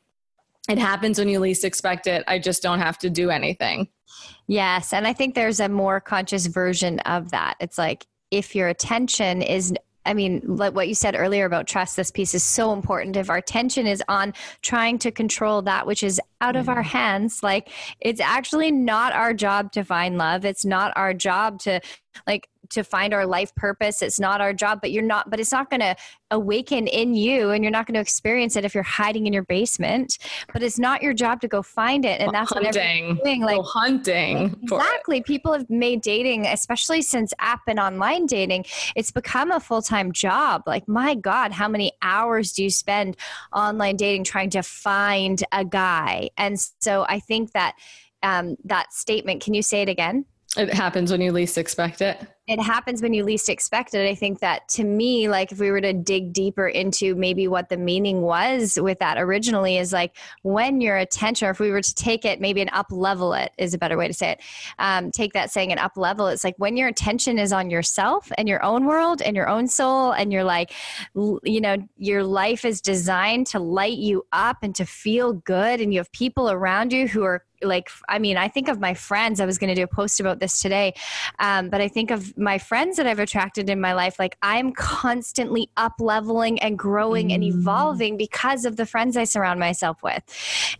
[0.68, 2.24] It happens when you least expect it.
[2.28, 3.88] I just don't have to do anything.
[4.48, 4.94] Yes.
[4.94, 7.56] And I think there's a more conscious version of that.
[7.60, 9.74] It's like if your attention is
[10.06, 13.18] I mean, like what you said earlier about trust, this piece is so important.
[13.18, 16.98] If our attention is on trying to control that which is out of our mm-hmm.
[16.98, 20.46] hands, like it's actually not our job to find love.
[20.46, 21.82] It's not our job to
[22.28, 25.52] like to find our life purpose it's not our job but you're not but it's
[25.52, 25.96] not going to
[26.32, 29.44] awaken in you and you're not going to experience it if you're hiding in your
[29.44, 30.18] basement
[30.54, 32.20] but it's not your job to go find it.
[32.20, 33.16] And that's hunting.
[33.16, 35.22] what doing like go hunting exactly.
[35.22, 40.64] People have made dating especially since app and online dating it's become a full-time job.
[40.66, 43.18] Like my god how many hours do you spend
[43.54, 46.30] online dating trying to find a guy?
[46.38, 47.76] And so i think that
[48.24, 50.26] um, that statement can you say it again?
[50.58, 54.08] It happens when you least expect it it happens when you least expect it.
[54.08, 57.70] I think that to me, like if we were to dig deeper into maybe what
[57.70, 61.82] the meaning was with that originally, is like when your attention, or if we were
[61.82, 64.42] to take it, maybe an up level it is a better way to say it.
[64.78, 66.28] Um, take that saying and up level.
[66.28, 69.68] It's like when your attention is on yourself and your own world and your own
[69.68, 70.72] soul, and you're like,
[71.16, 75.92] you know, your life is designed to light you up and to feel good, and
[75.92, 79.40] you have people around you who are like i mean i think of my friends
[79.40, 80.94] i was going to do a post about this today
[81.40, 84.72] um, but i think of my friends that i've attracted in my life like i'm
[84.72, 87.36] constantly up leveling and growing mm.
[87.36, 90.24] and evolving because of the friends i surround myself with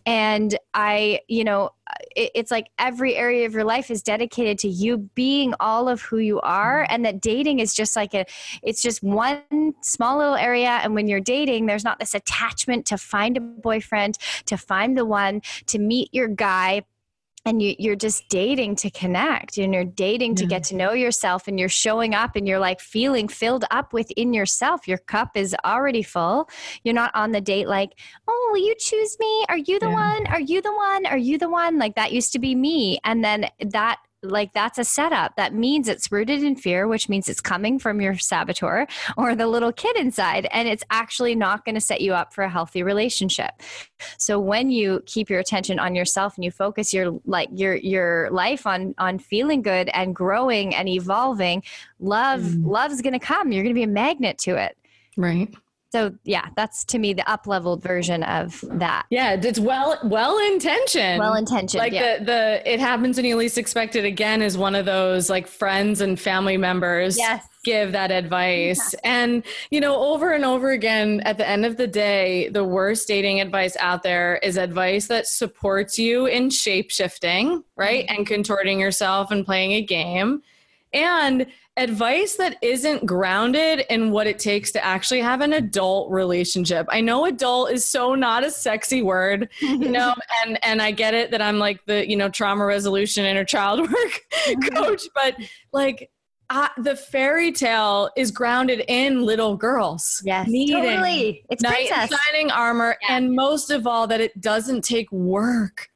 [0.06, 1.70] and i you know
[2.16, 6.02] it, it's like every area of your life is dedicated to you being all of
[6.02, 6.94] who you are Mm-hmm.
[6.94, 8.26] and that dating is just like a
[8.64, 9.42] it's just one
[9.82, 14.18] small little area and when you're dating there's not this attachment to find a boyfriend
[14.46, 16.75] to find the one to meet your guy
[17.46, 21.48] and you, you're just dating to connect and you're dating to get to know yourself
[21.48, 24.88] and you're showing up and you're like feeling filled up within yourself.
[24.88, 26.50] Your cup is already full.
[26.84, 29.46] You're not on the date like oh will you choose me.
[29.48, 29.94] Are you the Yeah.
[29.94, 30.28] one?
[30.28, 31.06] Are you the one?
[31.06, 31.78] Are you the one?
[31.78, 33.00] Like that used to be me.
[33.04, 37.30] And then that like that's a setup that means it's rooted in fear which means
[37.30, 38.86] it's coming from your saboteur
[39.18, 42.44] or the little kid inside and it's actually not going to set you up for
[42.44, 43.52] a healthy relationship
[44.18, 48.30] so when you keep your attention on yourself and you focus your like your your
[48.32, 51.64] life on on feeling good and growing and evolving
[52.00, 52.66] love Mm.
[52.68, 54.78] love's going to come you're going to be a magnet to it
[55.18, 55.54] Right.
[55.92, 59.06] So yeah that's to me the up leveled version of that.
[59.10, 61.20] Yeah, it's well well intentioned.
[61.20, 62.20] well intentioned like yeah.
[62.20, 65.48] the the it happens when you least expect it again is one of those like
[65.48, 67.46] friends and family members yes.
[67.64, 68.94] give that advice.
[69.04, 73.08] And you know over and over again at the end of the day the worst
[73.08, 78.06] dating advice out there is advice that supports you in shape shifting right?
[78.08, 78.16] Mm-hmm.
[78.16, 80.42] And contorting yourself and playing a game.
[80.94, 86.88] And advice that isn't grounded in what it takes to actually have an adult relationship.
[86.90, 90.14] I know adult is so not a sexy word, you know,
[90.46, 93.80] and and I get it that I'm like the, you know, trauma resolution inner child
[93.92, 94.22] work
[94.74, 95.36] coach, but
[95.74, 96.10] like
[96.50, 100.22] uh, the fairy tale is grounded in little girls.
[100.24, 103.18] yes needing totally it's knight in princess shining armor Yeah.
[103.18, 105.90] and most of all that it doesn't take work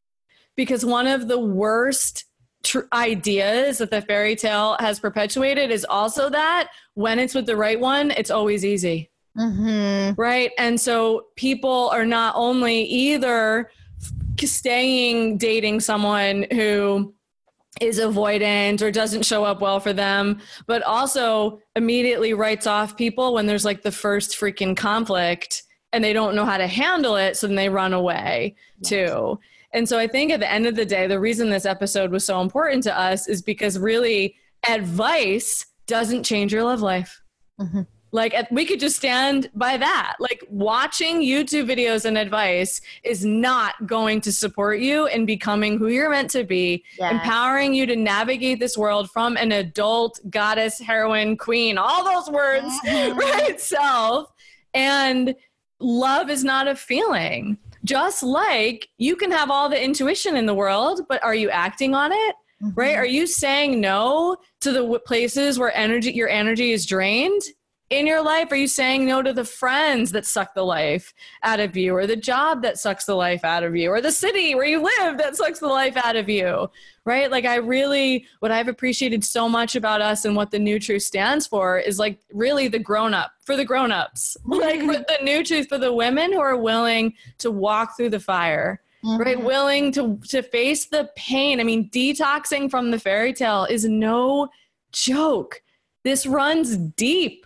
[0.55, 2.25] because one of the worst
[2.63, 7.55] tr- ideas that the fairy tale has perpetuated is also that when it's with the
[7.55, 10.19] right one it's always easy mm-hmm.
[10.19, 13.69] right and so people are not only either
[14.39, 17.13] staying dating someone who
[17.81, 23.33] is avoidant or doesn't show up well for them, but also immediately writes off people
[23.33, 27.37] when there's like the first freaking conflict and they don't know how to handle it.
[27.37, 29.39] So then they run away too.
[29.73, 32.25] And so I think at the end of the day, the reason this episode was
[32.25, 34.35] so important to us is because really
[34.67, 37.21] advice doesn't change your love life.
[37.59, 37.85] Mhm.
[38.11, 40.15] Like we could just stand by that.
[40.19, 45.89] Like watching YouTube videos and advice is not going to support you in becoming who
[45.89, 47.11] you're meant to be, Yes.
[47.11, 52.73] empowering you to navigate this world from an adult goddess, heroine, queen, all those words,
[52.87, 53.15] Mhm.
[53.19, 53.61] right?
[53.61, 54.31] Self.
[54.73, 55.35] And
[55.79, 57.57] love is not a feeling.
[57.89, 61.95] Just like you can have all the intuition in the world, but are you acting
[61.95, 62.35] on it?
[62.75, 62.91] Right?
[62.91, 62.99] Mm-hmm.
[62.99, 67.41] Are you saying no to the places where energy your energy is drained?
[67.89, 68.51] In your life?
[68.51, 72.05] Are you saying no to the friends that suck the life out of you, or
[72.05, 75.17] the job that sucks the life out of you, or the city where you live
[75.17, 76.69] that sucks the life out of you?
[77.05, 77.31] Right?
[77.31, 81.03] Like, I really, what I've appreciated so much about us and what the new truth
[81.03, 85.43] stands for is like really the grown up for the grown ups, like the new
[85.43, 88.81] truth for the women who are willing to walk through the fire.
[89.01, 89.45] Right, mm-hmm.
[89.45, 91.61] willing to to face the pain.
[91.61, 94.49] I mean, detoxing from the fairy tale is no
[94.91, 95.61] joke.
[96.03, 97.45] This runs deep.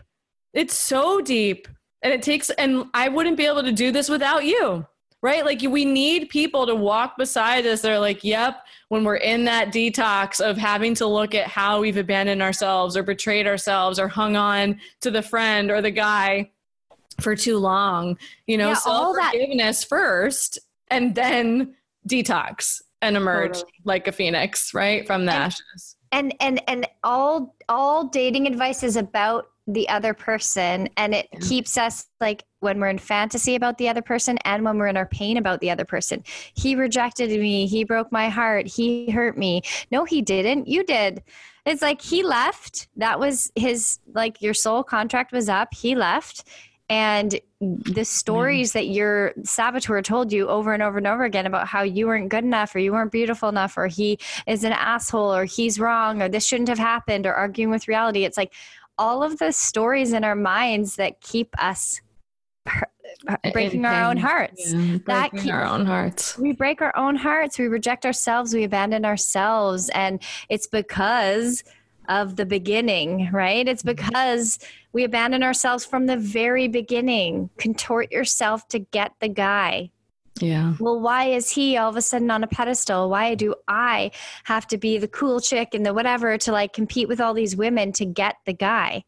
[0.53, 1.67] It's so deep.
[2.01, 4.85] And it takes, and I wouldn't be able to do this without you,
[5.21, 5.45] right?
[5.45, 7.81] Like, we need people to walk beside us.
[7.81, 8.57] They're like, yep,
[8.89, 13.03] when we're in that detox of having to look at how we've abandoned ourselves or
[13.03, 16.51] betrayed ourselves or hung on to the friend or the guy
[17.21, 21.75] for too long, you know, Yeah, all self that- forgiveness first and then
[22.07, 23.71] detox and emerge Totally.
[23.85, 25.07] like a phoenix, right?
[25.07, 25.95] From the And- ashes.
[26.11, 31.39] and and and all all dating advice is about the other person and it Yeah.
[31.41, 34.97] keeps us like when we're in fantasy about the other person and when we're in
[34.97, 36.23] our pain about the other person.
[36.53, 39.61] He rejected me he broke my heart he hurt me.
[39.89, 41.23] No he didn't you did.
[41.65, 46.43] It's like he left that was his like your soul contract was up he left.
[46.89, 51.65] And the stories that your saboteur told you over and over and over again about
[51.67, 55.33] how you weren't good enough or you weren't beautiful enough or he is an asshole
[55.33, 58.53] or he's wrong or this shouldn't have happened or arguing with reality it's like
[58.97, 62.01] all of the stories in our minds that keep us
[62.67, 62.87] hur-
[63.27, 64.73] uh, breaking our own hearts.
[64.73, 66.37] Yeah, That breaking our own hearts.
[66.37, 67.57] we break our own hearts.
[67.57, 68.53] We reject ourselves.
[68.53, 69.89] We abandon ourselves.
[69.89, 71.63] And it's because
[72.09, 73.67] of the beginning right?
[73.67, 73.95] It's mm-hmm.
[73.95, 74.59] because
[74.91, 77.49] we abandon ourselves from the very beginning.
[77.57, 79.89] Contort yourself to get the guy
[80.39, 80.73] Yeah.
[80.79, 84.09] well why is he all of a sudden on a pedestal why do i
[84.45, 87.55] have to be the cool chick and the whatever to like compete with all these
[87.55, 89.03] women to get the guy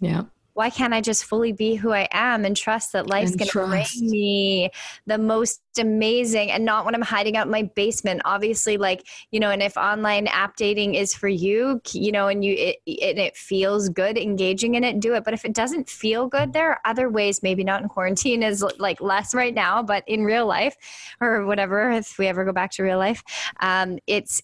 [0.00, 0.24] Yeah.
[0.56, 3.66] Why can't I just fully be who I am and trust that life's going to
[3.66, 4.70] bring me
[5.04, 8.22] the most amazing and not when I'm hiding out in my basement.
[8.24, 12.42] Obviously, like, you know, and if online app dating is for you, you know, and
[12.42, 15.24] you, it, and it feels good engaging in it, do it.
[15.24, 18.64] But if it doesn't feel good, there are other ways, maybe not in quarantine is
[18.78, 20.74] like less right now, but in real life
[21.20, 23.22] or whatever, if we ever go back to real life,
[23.60, 24.42] um, it's,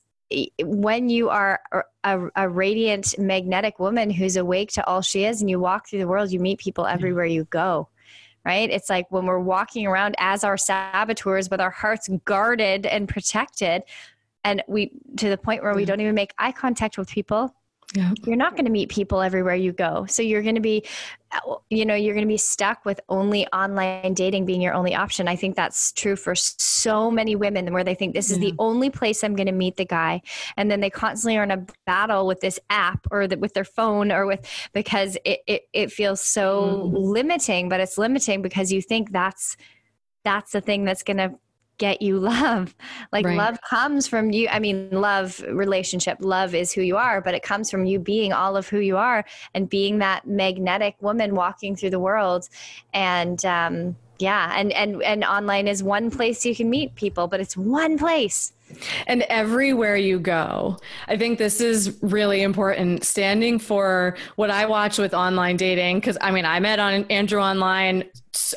[0.61, 1.61] when you are
[2.05, 5.99] a, a, radiant magnetic woman who's awake to all she is and you walk through
[5.99, 6.95] the world you meet people mm-hmm.
[6.95, 7.89] everywhere you go
[8.45, 8.71] right?
[8.71, 13.85] It's like when we're walking around as our saboteurs with our hearts guarded and protected
[14.45, 15.89] and we to the point where we mm-hmm.
[15.89, 17.55] don't even make eye contact with people
[17.95, 18.13] yeah.
[18.25, 20.07] You're not going to meet people everywhere you go.
[20.09, 20.85] So you're going to be,
[21.69, 25.29] you know, you're going to be stuck with only online dating being your only option.
[25.29, 28.89] I think that's true for so many women where they think this is the only
[28.89, 30.23] place I'm going to meet the guy.
[30.57, 33.65] And then they constantly are in a battle with this app or the, with their
[33.65, 36.93] phone or with, because it, it, it feels so mm.
[36.95, 39.57] limiting, but it's limiting because you think that's,
[40.25, 41.35] that's the thing that's going to
[41.79, 42.75] get you love.
[43.13, 43.37] Like right.
[43.37, 44.49] love comes from you.
[44.49, 48.33] I mean, love relationship, love is who you are, but it comes from you being
[48.33, 52.49] all of who you are and being that magnetic woman walking through the world.
[52.95, 57.41] And um, yeah, and and and online is one place you can meet people, but
[57.41, 58.53] it's one place.
[59.07, 63.05] And everywhere you go, I think this is really important.
[63.05, 67.41] Standing for what I watch with online dating, because I mean, I met on Andrew
[67.41, 68.05] online.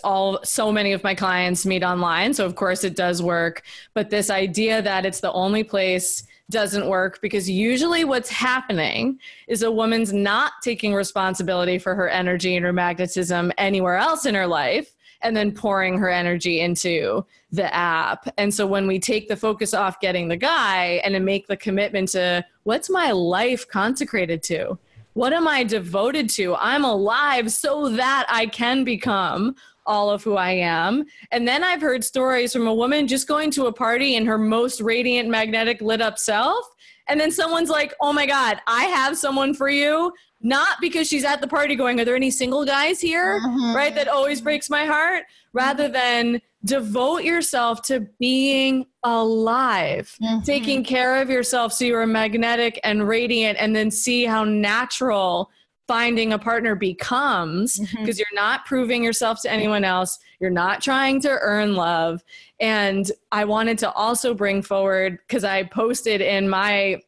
[0.04, 3.64] All so many of my clients meet online, so of course it does work.
[3.94, 9.64] But this idea that it's the only place doesn't work because usually what's happening is
[9.64, 14.46] a woman's not taking responsibility for her energy and her magnetism anywhere else in her
[14.46, 14.95] life
[15.26, 18.32] and then pouring her energy into the app.
[18.38, 21.58] And so when we take the focus off getting the guy and then make the
[21.58, 24.78] commitment to what's my life consecrated to?
[25.14, 26.56] What am I devoted to?
[26.56, 29.56] I'm alive so that I can become
[29.86, 31.06] all of who I am.
[31.32, 34.38] And then I've heard stories from a woman just going to a party in her
[34.38, 36.66] most radiant, magnetic, lit up self.
[37.08, 40.12] And then someone's like, oh my God, I have someone for you
[40.42, 43.40] not because she's at the party going, Are there any single guys here?
[43.40, 43.76] Mm-hmm.
[43.76, 43.96] Right?
[43.96, 45.24] That always breaks my heart.
[45.54, 50.44] Rather than devote yourself to being alive, mm-hmm.
[50.44, 55.50] taking care of yourself so you're magnetic and radiant, and then see how natural
[55.88, 58.10] finding a partner becomes because mm-hmm.
[58.18, 60.18] you're not proving yourself to anyone else.
[60.40, 62.24] You're not trying to earn love.
[62.60, 67.02] And I wanted to also bring forward because I posted in my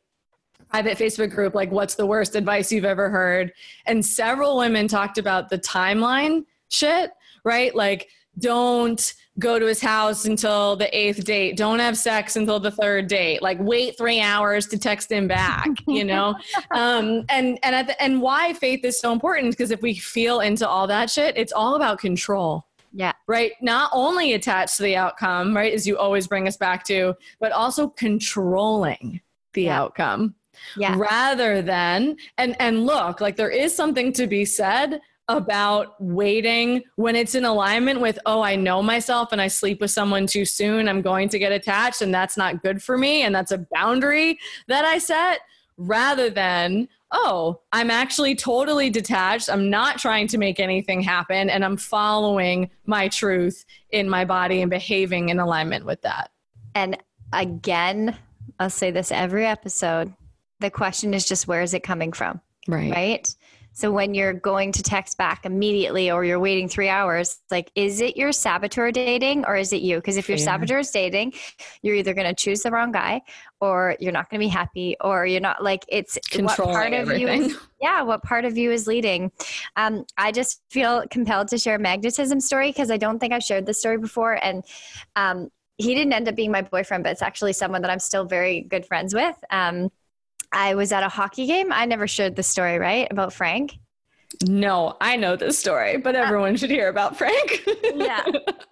[0.70, 3.54] private Facebook group, like, what's the worst advice you've ever heard?
[3.86, 7.12] And several women talked about the timeline shit,
[7.44, 7.74] right?
[7.76, 8.10] Like,
[8.40, 11.58] don't go to his house until the eighth date.
[11.58, 13.42] Don't have sex until the third date.
[13.42, 16.36] Like, wait three hours to text him back, you know?
[16.72, 20.68] um, and, and, the, and why faith is so important because if we feel into
[20.68, 22.66] all that shit, it's all about control.
[22.94, 23.14] Yeah.
[23.28, 23.52] Right.
[23.62, 27.52] Not only attached to the outcome, right, as you always bring us back to, but
[27.52, 29.22] also controlling
[29.54, 29.82] the yeah.
[29.82, 30.36] outcome
[30.78, 30.96] yeah.
[30.98, 35.00] rather than and and look like there is something to be said
[35.30, 39.92] about waiting when it's in alignment with oh i know myself and i sleep with
[39.92, 40.88] someone too soon.
[40.88, 44.40] I'm going to get attached and that's not good for me and that's a boundary
[44.68, 45.42] that i set
[45.76, 49.50] rather than oh i'm actually totally detached.
[49.50, 54.62] I'm not trying to make anything happen and i'm following my truth in my body
[54.62, 56.32] and behaving in alignment with that.
[56.74, 56.98] And
[57.34, 58.18] again
[58.60, 60.14] i'll say this every episode
[60.60, 62.42] the question is just where is it coming from?
[62.68, 62.92] Right.
[62.92, 63.36] Right.
[63.78, 68.02] So when you're going to text back immediately or you're waiting three hours, like, is
[68.02, 69.98] it your saboteur dating or is it you?
[69.98, 71.34] Because if your saboteur is dating,
[71.84, 73.22] you're either going to choose the wrong guy
[73.62, 76.94] or you're not going to be happy or you're not like it's Controlling what part
[76.94, 77.42] of everything.
[77.44, 79.32] you is, yeah what part of you is leading
[79.76, 83.44] um, i just feel compelled to share a magnetism story because i don't think i've
[83.44, 84.64] shared this story before and
[85.16, 88.26] um, he didn't end up being my boyfriend but it's actually someone that i'm still
[88.26, 89.90] very good friends with um,
[90.52, 91.72] I was at a hockey game.
[91.72, 93.08] I never shared the story, right?
[93.12, 93.78] About Frank.
[94.46, 97.64] No, I know this story, but everyone uh, should hear about Frank.
[97.96, 98.24] yeah.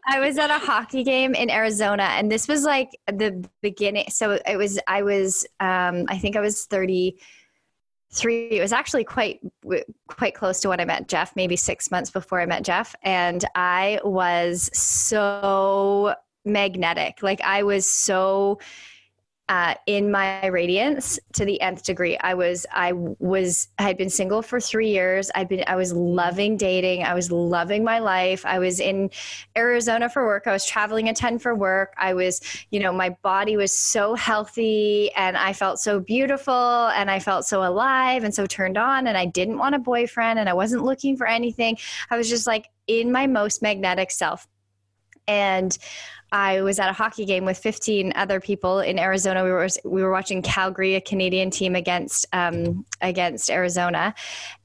[0.08, 4.10] I was at a hockey game in Arizona and this was like the beginning.
[4.10, 8.50] So it was, I was, um, I think I was 33.
[8.50, 9.40] It was actually quite,
[10.08, 12.94] quite close to when I met Jeff, maybe six months before I met Jeff.
[13.02, 17.24] And I was so magnetic.
[17.24, 18.60] Like I was so
[19.48, 22.18] uh, in my radiance to the nth degree.
[22.18, 25.30] I was, I was, I had been single for three years.
[25.36, 27.04] I'd been, I was loving dating.
[27.04, 28.44] I was loving my life.
[28.44, 29.12] I was in
[29.56, 30.48] Arizona for work.
[30.48, 31.94] I was traveling a ton for work.
[31.98, 32.42] I was,
[32.72, 37.46] you know, my body was so healthy and I felt so beautiful and I felt
[37.46, 39.06] so alive and so turned on.
[39.06, 41.78] And I didn't want a boyfriend and I wasn't looking for anything.
[42.10, 44.48] I was just like in my most magnetic self.
[45.28, 45.78] And
[46.36, 49.42] I was at a hockey game with 15 other people in Arizona.
[49.46, 54.14] We were we were watching Calgary, a Canadian team against um, against Arizona,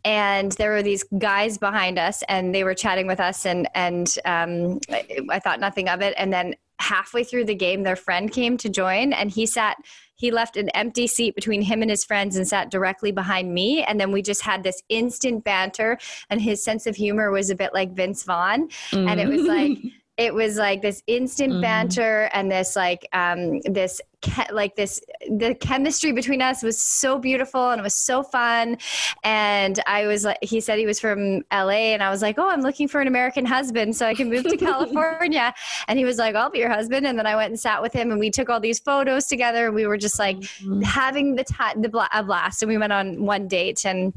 [0.05, 4.19] and there were these guys behind us, and they were chatting with us, and and
[4.25, 6.13] um, I, I thought nothing of it.
[6.17, 9.77] And then halfway through the game, their friend came to join, and he sat
[10.17, 13.83] he left an empty seat between him and his friends and sat directly behind me.
[13.83, 15.99] And then we just had this instant banter.
[16.29, 18.69] And his sense of humor was a bit like Vince Vaughn.
[18.91, 19.09] Mm.
[19.09, 19.79] And it was like,
[20.21, 21.63] it was like this instant mm.
[21.63, 25.01] banter and this like um this ke- like this
[25.31, 28.77] the chemistry between us was so beautiful and it was so fun
[29.25, 32.51] and i was like he said he was from la and i was like oh
[32.51, 35.55] i'm looking for an american husband so i can move to california
[35.89, 37.95] and he was like i'll be your husband and then i went and sat with
[37.95, 40.83] him and we took all these photos together and we were just like mm-hmm.
[40.83, 44.13] having the time the bla blast and we went on one date and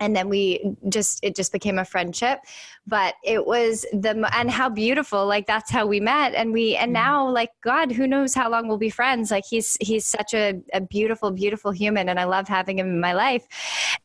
[0.00, 2.40] and then we just it just became a friendship
[2.86, 6.88] but it was the and how beautiful like that's how we met and we and
[6.88, 7.04] mm-hmm.
[7.04, 10.54] now like god who knows how long we'll be friends like he's he's such a,
[10.72, 13.46] a beautiful beautiful human and i love having him in my life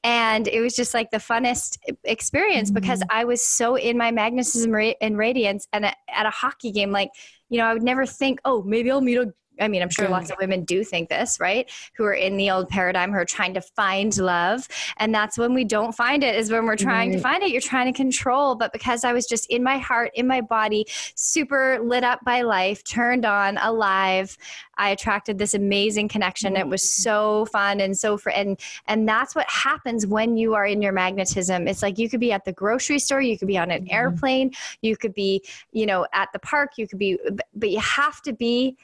[0.03, 2.81] and it was just like the funnest experience mm-hmm.
[2.81, 7.09] because i was so in my magnetism and radiance and at a hockey game like
[7.49, 10.07] you know i would never think oh maybe i'll meet a I mean, I'm sure
[10.07, 11.69] lots of women do think this, right?
[11.95, 14.67] Who are in the old paradigm, who are trying to find love.
[14.97, 17.17] And that's when we don't find it, is when we're trying right.
[17.17, 17.51] to find it.
[17.51, 18.55] You're trying to control.
[18.55, 20.85] But because I was just in my heart, in my body,
[21.15, 24.37] super lit up by life, turned on, alive,
[24.77, 26.55] I attracted this amazing connection.
[26.55, 26.85] It was mm.
[26.85, 30.91] so fun and so for and and that's what happens when you are in your
[30.91, 31.67] magnetism.
[31.67, 33.93] It's like you could be at the grocery store, you could be on an mm-hmm.
[33.93, 34.51] airplane,
[34.81, 37.17] you could be, you know, at the park, you could be
[37.55, 38.77] but you have to be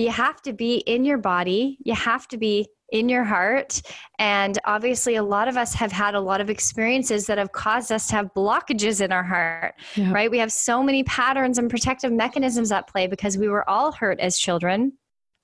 [0.00, 3.80] you have to be in your body, you have to be in your heart.
[4.18, 7.92] And obviously, a lot of us have had a lot of experiences that have caused
[7.92, 10.12] us to have blockages in our heart, yeah.
[10.12, 10.30] right?
[10.30, 14.20] We have so many patterns and protective mechanisms at play because we were all hurt
[14.20, 14.92] as children.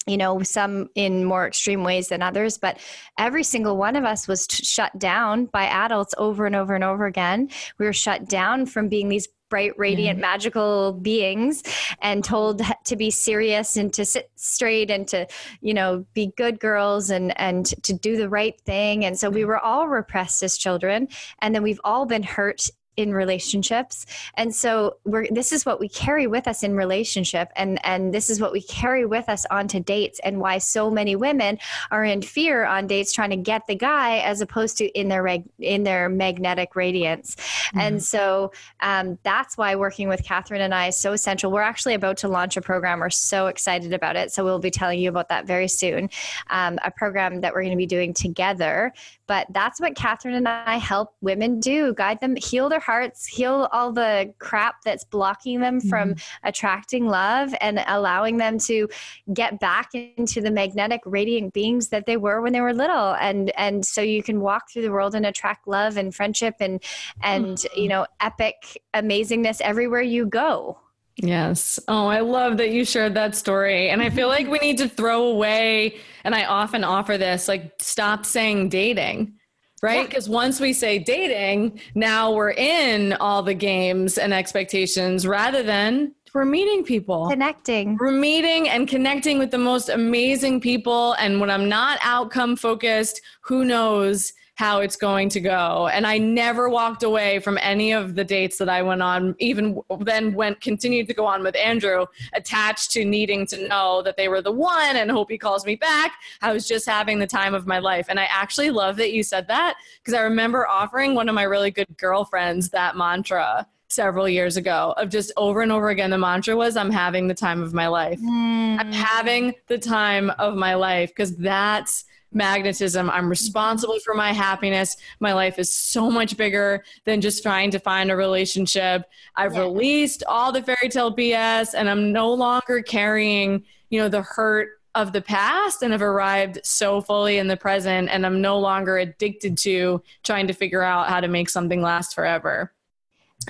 [0.08, 2.78] You know, some in more extreme ways than others, but
[3.18, 6.84] every single one of us was t- shut down by adults over and over and
[6.84, 7.50] over again.
[7.78, 10.22] We were shut down from being these bright, radiant, yeah.
[10.22, 11.62] magical beings
[12.00, 15.26] and told to be serious and to sit straight and to,
[15.60, 19.04] you know, be good girls and, and to do the right thing.
[19.04, 21.08] And so we were all repressed as children.
[21.40, 24.06] And then we've all been hurt in relationships.
[24.34, 28.30] And so we're this is what we carry with us in relationship and and this
[28.30, 31.58] is what we carry with us onto dates and why so many women
[31.90, 35.22] are in fear on dates trying to get the guy as opposed to in their
[35.22, 37.36] reg, in their magnetic radiance.
[37.36, 37.78] Mm-hmm.
[37.80, 41.50] and so um, that's why working with catherine and i is so essential.
[41.50, 43.00] We're actually about to launch a program.
[43.00, 44.32] We're so excited about it.
[44.32, 46.10] So we'll be telling you about that very soon.
[46.50, 48.92] Um, a program that we're going to be doing together
[49.26, 53.68] but that's what catherine and i help women do guide them heal their hearts, heal
[53.72, 55.88] all the crap that's blocking them mm-hmm.
[55.88, 56.14] from
[56.44, 58.88] attracting love and allowing them to
[59.32, 63.50] get back into the magnetic radiant beings that they were when they were little and
[63.58, 66.82] and so you can walk through the world and attract love and friendship and
[67.22, 67.80] and mm-hmm.
[67.80, 70.78] you know epic amazingness everywhere you go.
[71.16, 71.80] Yes.
[71.88, 73.88] Oh, I love that you shared that story.
[73.88, 77.72] And I feel like we need to throw away, and I often offer this like,
[77.78, 79.36] stop saying dating
[79.82, 80.08] right?
[80.08, 80.34] Because yeah.
[80.34, 86.44] once we say dating, now we're in all the games and expectations rather than we're
[86.44, 87.96] meeting people, connecting.
[87.98, 91.14] We're meeting and connecting with the most amazing people.
[91.14, 94.32] And when I'm not outcome focused, who knows?
[94.56, 95.88] How it's going to go.
[95.92, 99.80] And I never walked away from any of the dates that I went on, even
[100.00, 104.28] then went continued to go on with Andrew, attached to needing to know that they
[104.28, 106.14] were the one and hope he calls me back.
[106.40, 108.06] I was just having the time of my life.
[108.08, 111.42] And I actually love that you said that because I remember offering one of my
[111.42, 116.18] really good girlfriends that mantra several years ago of just over and over again the
[116.18, 118.80] mantra was i'm having the time of my life mm.
[118.80, 123.08] i'm having the time of my life because that's magnetism.
[123.10, 124.96] I'm responsible for my happiness.
[125.20, 129.04] My life is so much bigger than just trying to find a relationship.
[129.36, 129.60] I've yeah.
[129.60, 134.70] released all the fairy tale BS and I'm no longer carrying, you know, the hurt
[134.94, 138.96] of the past and have arrived so fully in the present and I'm no longer
[138.96, 142.72] addicted to trying to figure out how to make something last forever.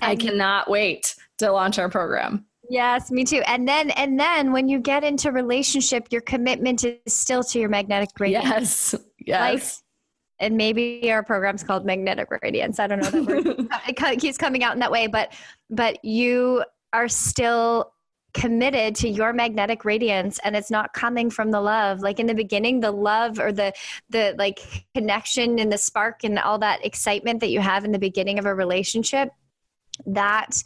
[0.02, 2.46] And I cannot wait to launch our program.
[2.68, 3.42] Yes, me too.
[3.46, 7.68] And then and then when you get into relationship, your commitment is still to your
[7.68, 8.92] magnetic radiance.
[8.92, 8.94] Yes.
[9.26, 9.52] Yes.
[9.54, 9.82] Like,
[10.38, 12.78] and maybe our program's called magnetic radiance.
[12.78, 13.68] I don't know that word.
[13.88, 15.32] it keeps coming out in that way, but
[15.70, 17.92] but you are still
[18.34, 22.34] committed to your magnetic radiance and it's not coming from the love like in the
[22.34, 23.72] beginning the love or the
[24.10, 24.60] the like
[24.94, 28.44] connection and the spark and all that excitement that you have in the beginning of
[28.44, 29.30] a relationship
[30.04, 30.62] that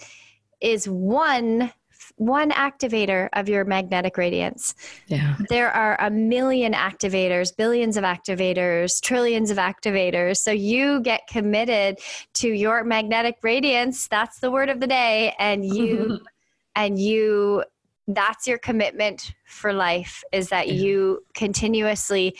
[0.60, 1.72] is one
[2.16, 4.74] one activator of your magnetic radiance.
[5.06, 5.36] Yeah.
[5.48, 10.38] There are a million activators, billions of activators, trillions of activators.
[10.38, 11.98] So you get committed
[12.34, 14.08] to your magnetic radiance.
[14.08, 15.34] That's the word of the day.
[15.38, 16.20] And you,
[16.76, 17.64] and you,
[18.08, 20.74] that's your commitment for life is that yeah.
[20.74, 22.36] you continuously,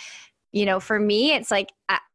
[0.53, 1.73] you know, for me, it's like,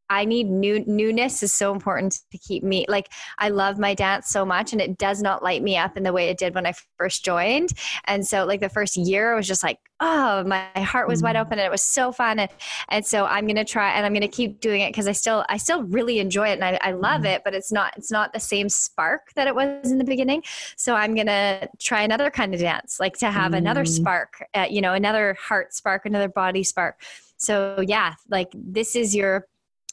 [0.09, 4.27] I need new newness is so important to keep me like I love my dance
[4.27, 6.65] so much and it does not light me up in the way it did when
[6.65, 7.71] I first joined.
[8.05, 11.35] And so like the first year I was just like, oh, my heart was wide
[11.35, 11.41] mm.
[11.41, 12.39] open and it was so fun.
[12.39, 12.51] And
[12.89, 15.57] and so I'm gonna try and I'm gonna keep doing it because I still I
[15.57, 17.35] still really enjoy it and I, I love mm.
[17.35, 20.43] it, but it's not it's not the same spark that it was in the beginning.
[20.75, 23.57] So I'm gonna try another kind of dance, like to have mm.
[23.57, 27.01] another spark, uh, you know, another heart spark, another body spark.
[27.37, 29.47] So yeah, like this is your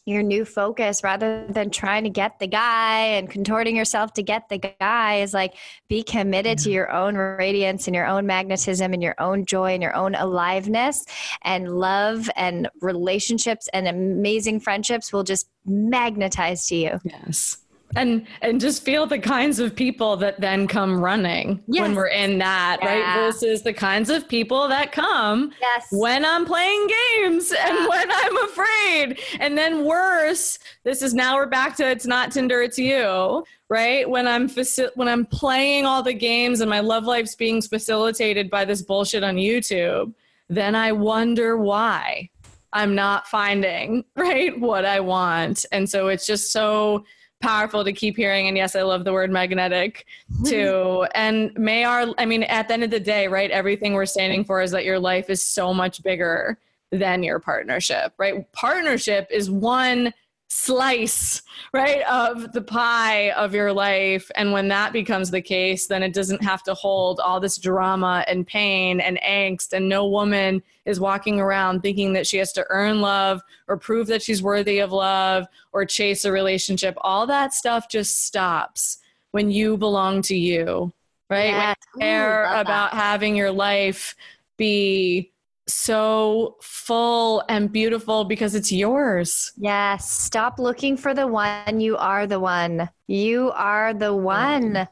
[0.04, 4.48] your new focus rather than trying to get the guy and contorting yourself to get
[4.48, 5.54] the guy is like
[5.88, 6.74] be committed to mm-hmm.
[6.74, 11.04] your own radiance and your own magnetism and your own joy and your own aliveness.
[11.42, 17.00] And love and relationships and amazing friendships will just magnetize to you.
[17.04, 17.61] Yes
[17.96, 21.82] and and just feel the kinds of people that then come running yes.
[21.82, 22.88] when we're in that yeah.
[22.88, 25.88] right versus the kinds of people that come yes.
[25.92, 27.68] when i'm playing games yeah.
[27.68, 32.32] and when i'm afraid and then worse this is now we're back to it's not
[32.32, 36.80] tinder it's you right when i'm faci- when i'm playing all the games and my
[36.80, 40.12] love life's being facilitated by this bullshit on youtube
[40.48, 42.28] then i wonder why
[42.72, 47.04] i'm not finding right what i want and so it's just so
[47.42, 48.48] powerful to keep hearing.
[48.48, 50.06] And yes, I love the word magnetic
[50.46, 51.06] too.
[51.14, 54.44] and may our, I mean, at the end of the day, right, everything we're standing
[54.44, 56.58] for is that your life is so much bigger
[56.90, 58.50] than your partnership, right?
[58.52, 60.14] Partnership is one
[60.54, 61.40] slice,
[61.72, 64.30] right, of the pie of your life.
[64.34, 68.22] And when that becomes the case, then it doesn't have to hold all this drama
[68.28, 69.72] and pain and angst.
[69.72, 74.08] And no woman is walking around thinking that she has to earn love or prove
[74.08, 76.96] that she's worthy of love or chase a relationship.
[77.00, 78.98] All that stuff just stops
[79.30, 80.92] when you belong to you,
[81.30, 81.46] right?
[81.46, 81.76] Yes.
[81.94, 84.14] When you care about having your life
[84.58, 85.32] be
[85.66, 89.52] so full and beautiful because it's yours.
[89.56, 90.10] Yes.
[90.10, 91.80] Stop looking for the one.
[91.80, 92.88] You are the one.
[93.06, 94.88] You are the one.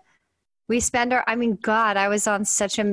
[0.68, 2.84] We spend our, I mean, God, I was on such a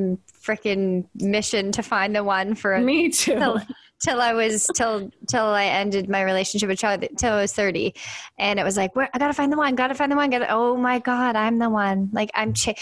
[0.41, 3.35] freaking mission to find the one for me too.
[3.35, 3.61] Till,
[3.99, 7.93] till I was, till, till I ended my relationship with Charlie, till I was 30.
[8.39, 10.49] And it was like, where, I gotta find the one, gotta find the one, gotta,
[10.49, 12.09] oh my God, I'm the one.
[12.11, 12.73] Like I'm, cha-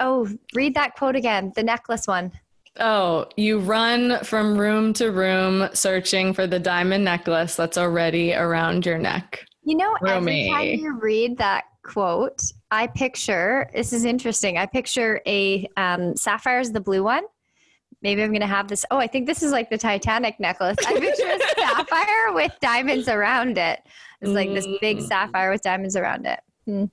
[0.00, 2.32] oh, read that quote again, the necklace one.
[2.78, 8.86] Oh, you run from room to room searching for the diamond necklace that's already around
[8.86, 9.44] your neck.
[9.64, 10.50] You know, Rumi.
[10.50, 14.56] every time you read that quote, I picture this is interesting.
[14.56, 17.24] I picture a um, is the blue one.
[18.02, 18.86] Maybe I'm going to have this.
[18.90, 20.76] Oh, I think this is like the Titanic necklace.
[20.86, 23.80] I picture a sapphire with diamonds around it.
[24.22, 25.02] It's like this big mm.
[25.06, 26.40] sapphire with diamonds around it.
[26.64, 26.84] Hmm.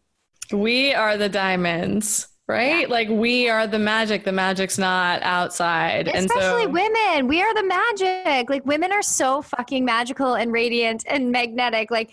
[0.51, 2.81] We are the diamonds right?
[2.81, 2.87] Yeah.
[2.87, 4.23] Like we are the magic.
[4.23, 6.07] The magic's not outside.
[6.07, 7.27] Especially so, women.
[7.27, 8.49] We are the magic.
[8.49, 11.91] Like women are so fucking magical and radiant and magnetic.
[11.91, 12.11] Like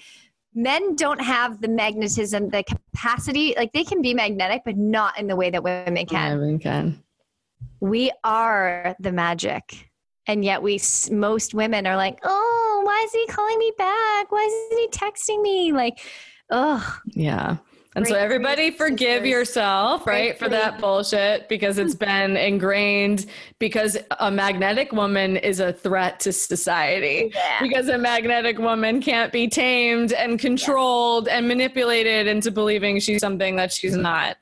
[0.55, 3.55] men don't have the magnetism, the capacity.
[3.57, 6.39] Like they can be magnetic, but not in the way that women can.
[6.39, 7.03] Women can.
[7.81, 9.91] We are the magic.
[10.27, 10.81] And yet we
[11.11, 14.33] most women are like, "Oh, why is he calling me back?
[14.33, 15.99] Why isn't he texting me?" Like,
[16.49, 16.99] oh.
[17.09, 17.59] Yeah.
[17.97, 23.27] And so everybody forgive yourself, right, for that bullshit because it's been ingrained
[23.61, 27.31] because a magnetic woman is a threat to society.
[27.33, 27.61] Yeah.
[27.63, 31.39] Because a magnetic woman can't be tamed and controlled yeah.
[31.39, 34.37] and manipulated into believing she's something that she's not.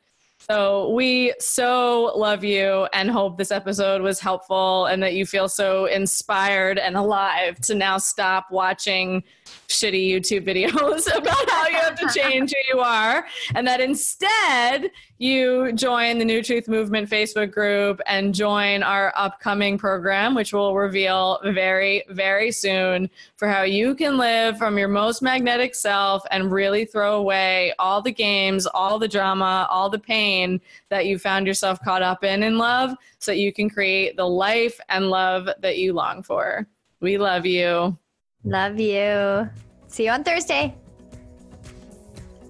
[0.50, 5.48] So we so love you and hope this episode was helpful and that you feel
[5.48, 9.22] so inspired and alive to now stop watching
[9.68, 14.90] shitty YouTube videos about how you have to change who you are, and that instead
[15.22, 20.74] you join the New Truth Movement Facebook group and join our upcoming program, which we'll
[20.74, 26.50] reveal very, very soon, for how you can live from your most magnetic self and
[26.50, 31.46] really throw away all the games, all the drama, all the pain that you found
[31.46, 35.48] yourself caught up in in love so that you can create the life and love
[35.60, 36.66] that you long for.
[36.98, 37.96] We love you.
[38.42, 39.48] Love you.
[39.86, 40.74] See you on Thursday.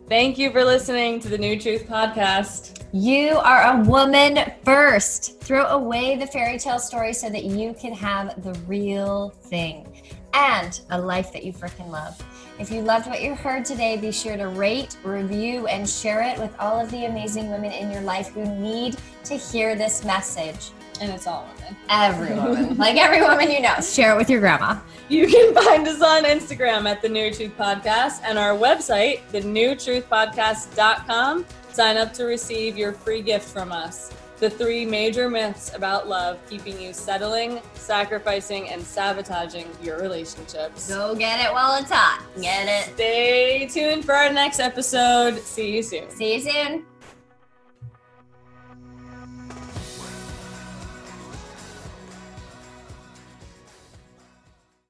[0.08, 2.84] Thank you for listening to the New Truth Podcast.
[2.92, 5.40] You are a woman first.
[5.40, 9.86] Throw away the fairy tale story so that you can have the real thing
[10.34, 12.22] and a life that you freaking love.
[12.58, 16.38] If you loved what you heard today, be sure to rate, review, and share it
[16.38, 20.72] with all of the amazing women in your life who need to hear this message.
[21.00, 21.76] And it's all women.
[21.88, 22.76] Every woman.
[22.76, 23.74] like every woman you know.
[23.80, 24.78] Share it with your grandma.
[25.08, 31.46] You can find us on Instagram at The New Truth Podcast and our website, thenewtruthpodcast.com.
[31.70, 34.12] Sign up to receive your free gift from us.
[34.38, 40.88] The three major myths about love keeping you settling, sacrificing, and sabotaging your relationships.
[40.88, 42.24] Go get it while it's hot.
[42.40, 42.92] Get it.
[42.94, 45.38] Stay tuned for our next episode.
[45.38, 46.10] See you soon.
[46.10, 46.84] See you soon.